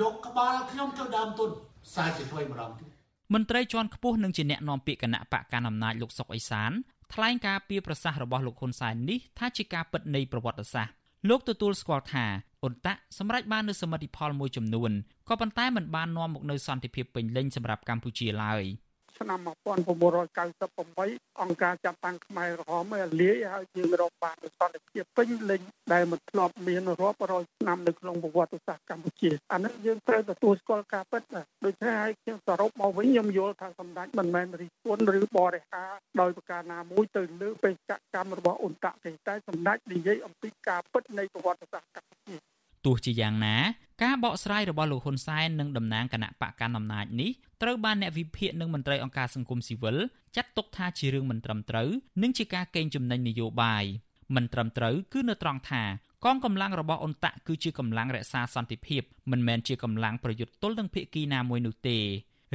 [0.00, 1.50] យកក្បាលខ្ញុំទៅដើមទុន
[1.94, 2.88] សាជាថ្មីម្ដងទៀត
[3.34, 6.70] មន្ត្រីជាន់ខ្ពស់នឹងជាអ្នកនាំពាក្យគណៈបកកណ្ដាលអំណាចលោកសុកអេសាន
[7.14, 10.94] ថ្លែងការពីប្រសាសន៍របស់លោកហ៊ុនសែននេះថាជាការពិតនៃប្រវត្តិសាស្ត្រ
[11.28, 12.24] លោកទទួលស្គាល់ថា
[12.62, 14.90] អ៊ុនតាក់សម្រេចបាននូវសមិទ្ធផលមួយចំនួន
[15.28, 18.64] ក៏ប៉ុន្តែมันបាននាំមកនូវសន្តិភាពពេញលេញសម្រាប់កម្ពុជាឡើយ។
[19.20, 25.62] ឆ្នាំ1998អង្គការចាត់តាំងខ្មែរក្រហមឲ្យលាយហើយយើងរកបានសន្តិភាពពេញលេញ
[25.92, 31.22] ដែលមិនធ្លាប់មានរាប់រយឆ្នាំនៅក្នុងប្រវត្តិសាស្ត្រកម្ពុជាអានេះយើងត្រូវទទួលស្គាល់ការពិត
[31.64, 35.84] ដូច្នេះហើយខ្ញុំសរុបមកវិញខ្ញុំយល់ថាសម្ដេចមិនមែនរិះគន់ឬបរិហា
[36.20, 42.36] ដោយប្រការណាមួយទៅលើបេសកកម្មរបស់អ៊ុនតាក់ទេតែសម្ដេចនិយាយអំពីការពិតនៃប្រវត្តិសាស្ត្រកម្ពុជា
[42.86, 43.56] ទោះជាយ៉ាងណា
[44.02, 47.30] ការបកស្រាយរបស់លោកហ៊ុនសែននិងតំណាងគណៈបកកណ្ដាលអំណាចនេះ
[47.62, 49.96] ត្រូវបានអ្នកវិភាគនិងមន្ត្រីអង្គការសង្គមស៊ីវិល
[50.36, 51.88] ចាត់ទុកថាជារឿងមិនត្រឹមត្រូវ
[52.22, 53.84] និងជាការកេងចំណេញនយោបាយ
[54.34, 55.82] មិនត្រឹមត្រូវគឺនៅត្រង់ថា
[56.24, 61.98] កងកម្លាំងរបស់អ៊ុនតាក់គឺជាកម្លាំងរក្សាសន្តិភាពមិនមែនជាកម្លាំងប្រយុទ្ធទល់នឹងភៀកគីណាមួយនោះទេ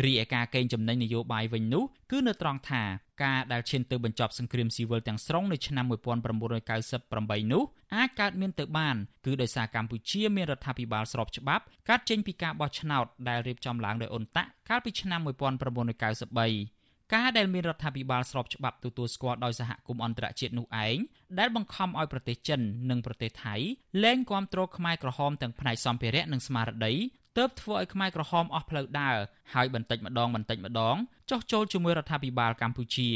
[0.03, 2.83] រីឯការកេងចំណេញនយោបាយវិញនោះគឺនៅត្រង់ថា
[3.23, 7.63] ការដែលឈានទៅបញ្ចប់សង្គ្រាមស៊ីវិលទាំងស្រុងនៅឆ្នាំ1998នោះ
[7.95, 16.74] អាចកើតមានទៅបានគឺដោយសារកម្ពុជាមានរដ្ឋាភិបាលស្របច្បាប់កាត់ចេញពីការបោះឆ្នោតដែលរៀបចំឡើងដោយអ៊ុនតាក់កាលពីឆ្នាំ1993
[17.13, 20.97] ការដែលមានរដ្ឋាភិបាលស្របច្បាប់ទទួលស្គាល់ដោយសហគមន៍អន្តរជាតិនោះឯង
[21.39, 23.55] ដែលបង្ខំឲ្យប្រទេសចិននិងប្រទេសថៃ
[24.03, 26.93] លែងគាំទ្រខ្មែរក្រហមទាំងផ្នែកសម្ភារៈនិងស្មារតី
[27.37, 29.17] ទើបធ្វើឲ្យខ្មែរក្រហមអស់ផ្លូវដើរ
[29.53, 30.95] ហើយបន្តិចម្ដងបន្តិចម្ដង
[31.29, 33.09] ចោះចូលជាមួយរដ្ឋាភិបាលកម្ពុជា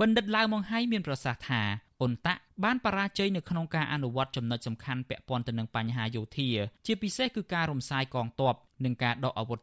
[0.00, 1.62] បណ្ឌិតឡាវម៉ុងហៃមានប្រសាសន៍ថា
[2.00, 6.50] អ៊ុនតាក់បានបរាជ័យនៅក្នុងការអនុវត្តចំណុចសំខាន់ពាក់ព័ន្ធទៅនឹងបញ្ហាយោធា
[6.86, 9.58] ជាពិសេសគឺការរំសាយកងទ័ពនិងការដកអាវុធ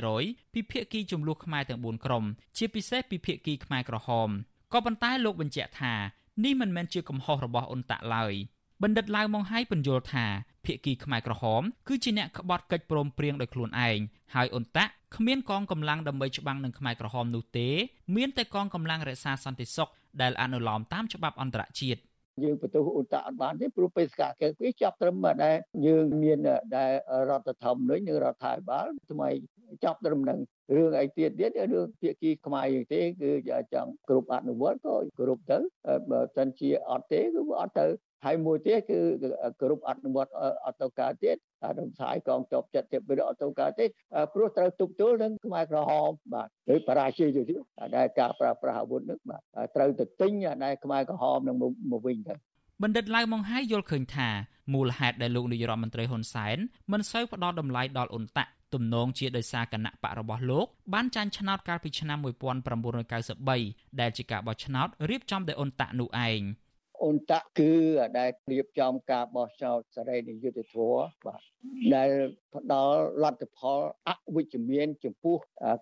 [0.00, 2.24] 70%ពីភាគីចំនួនខ្មែរទាំង4ក្រុម
[2.56, 4.28] ជាពិសេសពីភាគីខ្មែរក្រហម
[4.72, 5.94] ក៏ប៉ុន្តែលោកបញ្ជាក់ថា
[6.44, 8.34] នេះមិនមែនជាកំហុសរបស់អ៊ុនតាក់ឡើយ
[8.82, 10.26] បណ្ឌិតឡាវម៉ុងហៃពន្យល់ថា
[10.66, 13.98] ភៀកគីខ្មែរក្រហមគឺជាអ្នកក្បត់កិច្ចព្រមព្រៀងដោយខ្លួនឯង
[14.34, 17.68] ហើយអ៊ុនតាក់គ្មានកងកម្លាំងដើម្បីច្បាំងនឹងខ្មែរក្រហមនោះទេ
[18.16, 19.90] មានតែកងកម្លាំងរក្សាសន្តិសុខ
[20.22, 22.00] ដែលអនុលោមតាមច្បាប់អន្តរជាតិ
[22.42, 25.56] យើងបន្ទោសឧត្តអត់បានទេព្រោះបេសកកិច្ចវាចាប់ត្រឹមដែល
[25.86, 26.38] យើងមាន
[26.76, 26.92] ដែល
[27.30, 29.28] រដ្ឋធម្មនុញ្ញនិងរដ្ឋាភិបាលថ្មី
[29.84, 30.38] ចាប់ត្រឹមនឹង
[30.76, 33.30] រឿងអីទៀតទៀតរឿងភាគីខ្មែរយើងទេគឺ
[33.74, 35.58] ចង់គ្រប់អនុវត្តក៏គ្រប់ទៅ
[36.10, 37.86] បើមិនជាអត់ទេគឺអត់ទៅ
[38.24, 38.98] ហើយមួយទៀតគឺ
[39.60, 40.32] គ្រប់អនុវត្ត
[40.64, 41.36] អត់ទៅការទៀត
[41.78, 43.84] រំសាយកងទ័ពចិត្តទៀតវាអត់ទៅការទេ
[44.34, 47.60] ព្រោះត្រូវទប់ទល់នឹងខ្មែរក្រហមបាទឬបរាជ័យទៅទៀត
[47.96, 49.42] ដែលការប្រើប្រាស់អាវុធនឹងបាទ
[49.76, 50.32] ត្រូវទៅទិញ
[50.64, 51.56] ដែលខ្មែរក្រហមនឹង
[51.92, 52.34] មកវិញទៅ
[52.82, 54.28] បណ្ឌិតឡៅម៉ុងហៃយល់ឃើញថា
[54.74, 56.56] មូលហេតុដែលលោកនាយរដ្ឋមន្ត្រីហ៊ុនសែន
[56.92, 66.40] មិនសូវផ្ដល់តម្លៃដល់អ៊ុនតាក់ទំនងជាដោយសារគណៈបករបស់លោកបានចាញ់ឆ្នោតកាលពីឆ្នាំ1993ដែលជាការបោះឆ្នោតរៀបចំដោយអ៊ុនតាក់នោះឯង។
[67.02, 67.72] អ៊ុនតាក់គឺ
[68.18, 71.40] ដែលរៀបចំការបោះឆ្នោតសេរីនិយុត្តិធម៌បាទ
[71.94, 72.10] ដែល
[72.54, 75.36] ផ្ដល់លទ្ធផលអវិជ្ជមានចំពោះ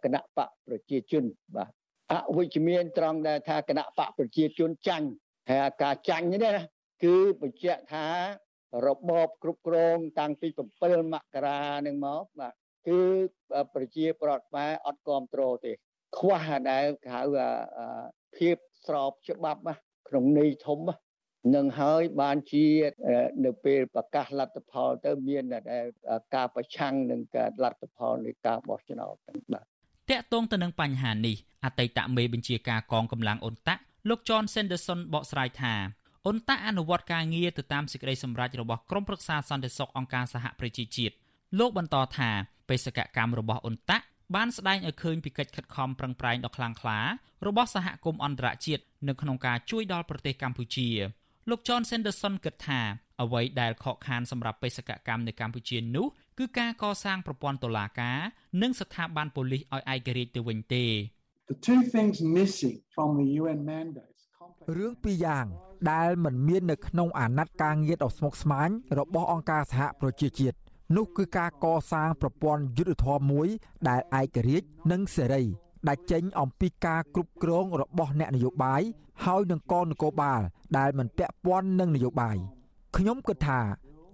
[0.05, 1.25] គណៈបកប្រជាជន
[1.57, 1.71] បាទ
[2.13, 5.09] អវិជ្ជមានត្រង់ដែលថាគណៈបកប្រជាជនចាញ់
[5.51, 6.63] ហើយការចាញ់នេះណា
[7.05, 8.07] គឺបញ្ជាក់ថា
[8.87, 10.49] របបគ្រប់គ្រងតាំងពី
[10.81, 12.55] 7មករានឹងមកបាទ
[12.89, 13.01] គឺ
[13.75, 15.73] ប្រជាប្រដ្ឋខ្មែរអត់គ្រប់គ្រងទេ
[16.19, 17.21] ខ្វះដែលហៅ
[18.37, 18.57] ភាព
[18.87, 19.61] ស្របច្បាប់
[20.09, 20.81] ក្នុងន័យធំ
[21.55, 22.67] នឹងហើយបានជា
[23.45, 25.45] នៅពេលប្រកាសលទ្ធផលទៅមាន
[26.35, 29.65] ការប្រឆាំងនឹងការលទ្ធផលនៃការបោះឆ្នោតទាំងបាទ
[30.11, 35.75] តាក់ទងទៅនឹងបញ្ហានេះអតីតមេបញ្ជាការកងកម្លាំងអ៊ុនតាក់លោក John Sanderson បកស្រាយថា
[36.27, 41.15] អ៊ុនតាក់អនុវត្តការងារទៅតាមសេចក្តីសម្រេចរបស់ក្រុមប្រឹក្សាសន្តិសុខអង្គការសហប្រជាជាតិ
[41.59, 42.31] លោកបន្តថា
[42.69, 46.99] បេសកកម្មរបស់អ៊ុនតាក់ បានស្ដែងឲ្យឃើញពីកិច្ចខិតខំប្រឹងប្រែងដ៏ខ្លាំងក្លា
[47.47, 50.89] របស់សហគមន៍អន្តរជាតិនៅក្នុងការជួយដល់ប្រទេសកម្ពុជា
[51.51, 52.81] លោក John Sanderson គិតថា
[53.23, 56.07] អ្វីដែលខកខានសម្រាប់បេសកកម្មនៅកម្ពុជានោះ
[56.39, 58.19] គឺការកសាងប្រព័ន្ធតុលាការ
[58.63, 60.85] និងស្ថាប័នប៉ូលីសឲ្យឯករាជ្យទៅវិញទេ
[61.53, 64.13] The two things missing from the UN mandate
[64.77, 65.47] រឿងពីរយ៉ាង
[65.93, 68.69] ដែលមិនមាននៅក្នុងអាណត្តិការងារដ៏ស្មុគស្មាញ
[68.99, 70.57] របស់អង្គការសហប្រជាជាតិ
[70.97, 73.49] នោះគឺការកសាងប្រព័ន្ធយុទ្ធធម៌មួយ
[73.89, 75.43] ដែលឯករាជ្យនិងសេរី
[75.89, 78.83] ដែលចេញអំពីការគ្រប់គ្រងរបស់អ្នកនយោបាយ
[79.25, 80.41] ហើយនឹងកងនគរបាល
[80.79, 82.37] ដែលមិនពាក់ព័ន្ធនឹងនយោបាយ
[82.97, 83.61] ខ្ញុំគិតថា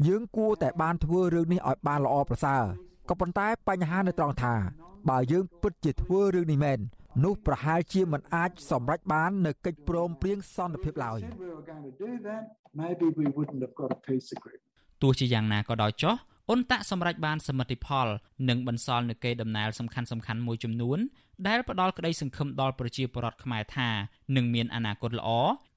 [0.07, 2.65] យើងគួរតែបានធ្វើរឿងនេះឲ្យបានល្អប្រសើរ
[3.09, 4.55] ក៏ប៉ុន្តែបញ្ហានៅត្រង់ថា
[5.09, 6.79] បើយើងពិតជាធ្វើរឿងនេះមែន
[7.25, 11.19] នោះប្រហែលជាមិនអាចសម្រេចបាននៅកិច្ចព្រមព្រៀងសន្តិភាពឡើយ
[12.83, 14.65] maybe we wouldn't have got a peace agreement
[15.03, 16.15] ទោះជាយ៉ាងណាក៏ដោយចុះ
[16.49, 18.09] អ៊ុនតាក់សម្រេចបានសមិទ្ធផល
[18.49, 20.99] និងបន្សល់នូវកេរដំណែលសំខាន់សំខាន់មួយចំនួន
[21.47, 23.89] ដែលផ្ដល់ក្តីសង្ឃឹមដល់ប្រជាពលរដ្ឋខ្មែរថា
[24.37, 25.31] នឹងមានអនាគតល្អ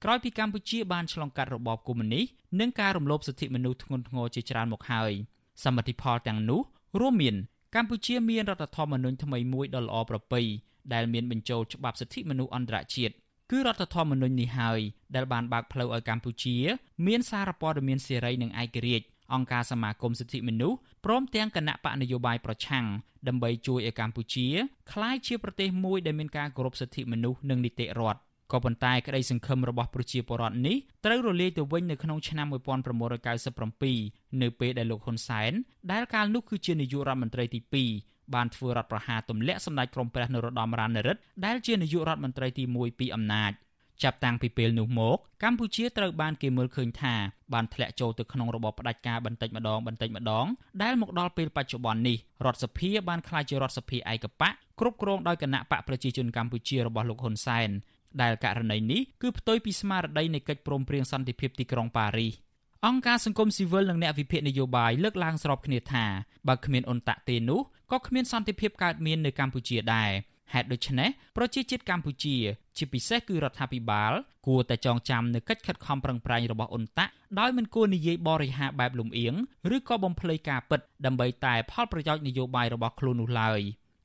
[0.04, 2.26] ក្រោយពីកម្ពុជាបានឆ្លងកាត់របបកុម្មុយនីស
[2.60, 5.12] និងការរំលោភសិទ្ធិមនុស្សធ្ងន់ធ្ងរជាច្រើនមកហើយ
[5.64, 6.62] សមិទ្ធផលទាំងនោះ
[7.00, 7.36] រួមមាន
[7.76, 10.42] កម្ពុជាមានរដ្ឋធម្មនុញ្ញថ្មីមួយដ៏ល្អប្រពៃ
[10.94, 13.14] ដែលមានបញ្ចូលច្បាប់សិទ្ធិមនុស្សអន្តរជាតិ
[13.52, 14.80] គឺរដ្ឋធម្មនុញ្ញនេះហើយ
[15.16, 16.58] ដែលបានបើកផ្លូវឲ្យកម្ពុជា
[17.08, 22.86] មានសារព័ត៌មានសេរីនិងឯករាជ្យ អង្គការសមាគមសិទ្ធិមនុស្សព្រមទាំងគណៈបកនយោបាយប្រឆាំង
[23.28, 24.48] ដើម្បីជួយឲ្យកម្ពុជា
[24.92, 28.22] ក្លាយជាប្រទេសមួយដែលមានការគោរពសិទ្ធិមនុស្សនិងនីតិរដ្ឋ
[28.52, 35.52] ក៏ប៉ុន្តែក្តីសង្ឃឹមរបស់ប្រជាពលរដ្ឋនេះត្រូវរលាយទៅវិញនៅក្នុងឆ្នាំ1997នៅពេលដែលលោកហ៊ុនសែន
[35.92, 37.60] ដែលកាលនោះគឺជានាយករដ្ឋមន្ត្រីទី
[37.98, 43.52] 2បានធ្វើរដ្ឋប្រហារទម្លាក់សម្ដេចក្រមព្រះនរោត្តមរណរដ្ឋដែលជានាយករដ្ឋមន្ត្រីទី1ពីអំណាច។
[44.04, 47.16] ចាប់តាំងពីពេលនោះមកកម្ពុជាត្រូវបានគេមើលឃើញថា
[47.54, 50.46] បានធ្លាក់ចូលទៅក្នុងរបបផ្ដាច់ការបន្តិចម្ដងបន្តិចម្ដង
[50.84, 57.70] ដែលមកដល់ពេលបច្ចុប្បន្ននេះរដ្ឋសភាបានក្លាយជារដ្ឋសភាឯកបកគ្រប់គ្រងដោយគណៈបកប្រជាជនកម្ពុជារបស់លោកហ៊ុនសែន
[58.22, 62.34] ដែលករណីនេះគឺផ្ទុយពីស្មារតីនៃកិច្ចព្រមព្រៀងសន្តិភាពទីក្រុងប៉ារីស
[62.86, 66.06] អង្គការសង្គមស៊ីវិលនិងអ្នកវិភាគនយោបាយលើកឡើងស្របគ្នាថា
[66.48, 70.12] បើគ្មានអ៊ុនតាក់ទេនោះក៏គ្មានសន្តិភាពកើតមាននៅកម្ពុជាដែរ
[70.54, 72.36] ហេតុដូច្នេះប្រជាជាតិកម្ពុជា
[72.78, 74.14] ជាពិសេសគឺរដ្ឋាភិបាល
[74.48, 79.34] គួរតែចងចាំនៅកិច្ចខិតខំប្រឹងប្រែងរបស់អ៊ុនតាក់ដោយមិនគួរនិយាយបរិហាបែបលំអៀង
[79.76, 83.60] ឬក៏បំភ្លៃការពិតដើម្បីតែផលប្រយោជន៍នយោបាយរបស់ខ្លួននោះឡើយ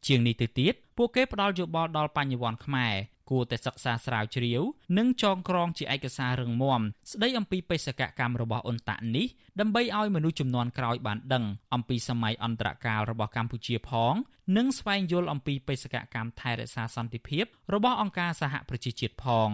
[0.06, 2.94] ជាងនេះទៅទៀតពួកគេផ្ដល់យោបល់ដល់បញ្ញវន្តខ្មែរ
[3.30, 4.62] គួរតែសិក្សាស្រាវជ្រាវ
[4.98, 9.26] និងចងក្រងជាឯកសាររឹងមាំស្ដីអំពីបេសកកម្មរបស់អ៊ុនតាក់នេះ
[9.60, 14.14] ដើម្បីឲ្យមនុស្សចំនួនក្រោយបានដឹងអំពីសម័យអន្តរកាលរបស់កម្ពុជាផង
[14.56, 19.50] និងស្វែងយល់អំពីបេសកកម្មថែរក្សាសន្តិភាព របស់អង្គការសហប្រជាជាតិផង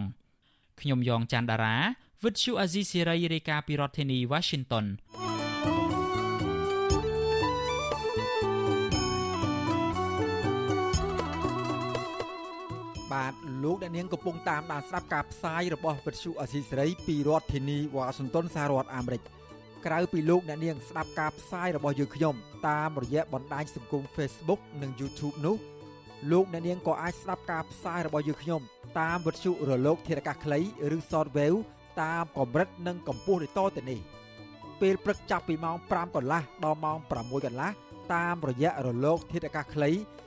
[0.81, 1.77] ខ្ញុំយ៉ងច័ន្ទដារា
[2.25, 4.87] វិទ្យុអាស៊ីសេរីរាយការណ៍ពីរដ្ឋធានី Washington
[13.13, 13.35] បាទ
[13.65, 19.23] លោកអ្នកនាងកំពុងតាមដានស្ដាប់ការផ្សាយរបស់វិទ្យុអសីសេរីពីរដ្ឋធានីវ៉ាស៊ីនតោនសហរដ្ឋអាមេរិក
[19.87, 22.35] ក្រៅពីលោកអ្នកនាងស្ដាប់ការផ្សាយរបស់យើងខ្ញុំ
[22.69, 25.57] តាមរយៈបណ្ដាញសង្គម Facebook និង YouTube នោះ
[26.33, 28.61] លោកអ្នកនាងក៏អាចស្ដាប់ការផ្សាយរបស់យើងខ្ញុំ
[29.01, 30.61] តាមវិទ្យុរលក ធារកាសខ្លី
[30.97, 31.59] ឬ Shortwave
[32.03, 34.01] តាមកម្រិតនិងកម្ពស់ដូចតទៅនេះ
[34.81, 37.71] ពេលព្រឹកចាប់ពីម៉ោង5កន្លះដល់ម៉ោង6កន្លះ
[38.15, 39.91] តាមរយៈរលក ធាតុអាកាសខ្លី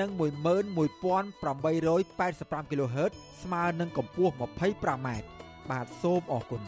[0.00, 3.12] និង11885 kHz
[3.42, 5.08] ស្មើនឹងកម្ពស់ 25m
[5.70, 6.62] បាទសូមអរគុណ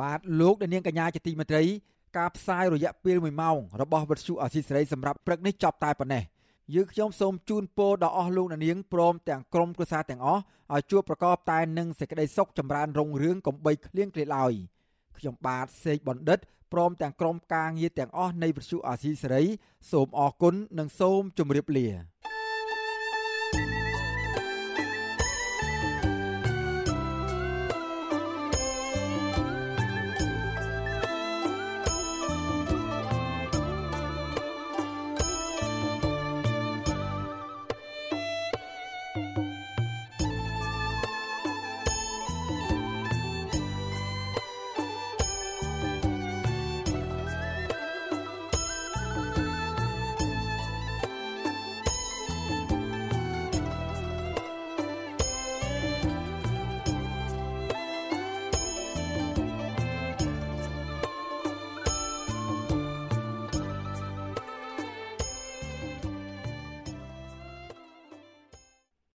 [0.00, 1.64] បាទលោកអ្នកនាងកញ្ញាជាទីមេត្រី
[2.18, 6.22] ការផ្សាយរយៈពេល1ម៉ោងរបស់វិទ្យុអាស៊ីសេរីសម្រាប់ព្រឹកនេះចប់តែប៉ុណ្ណេះ
[6.74, 10.42] យើងខ្ញុំសូមជូនពរដល់អស់លោកអ្នកនាងព្រមទាំងក្រុមគ្រួសារទាំងអស់
[10.74, 14.52] ឲ្យជួបប្រកបតែនឹងសេចក្តីសុខចម្រើនរុងរឿងកំបីគ្លៀងគ្លេឡើយ
[15.18, 16.38] ខ្ញុំបាទសេកបណ្ឌិត
[16.72, 19.44] ព្រមទាំងក្រុមការងារទាំងអស់នៃវិទ្យុអាស៊ីសេរី
[19.90, 21.86] សូមអរគុណនិងសូមជម្រាបលា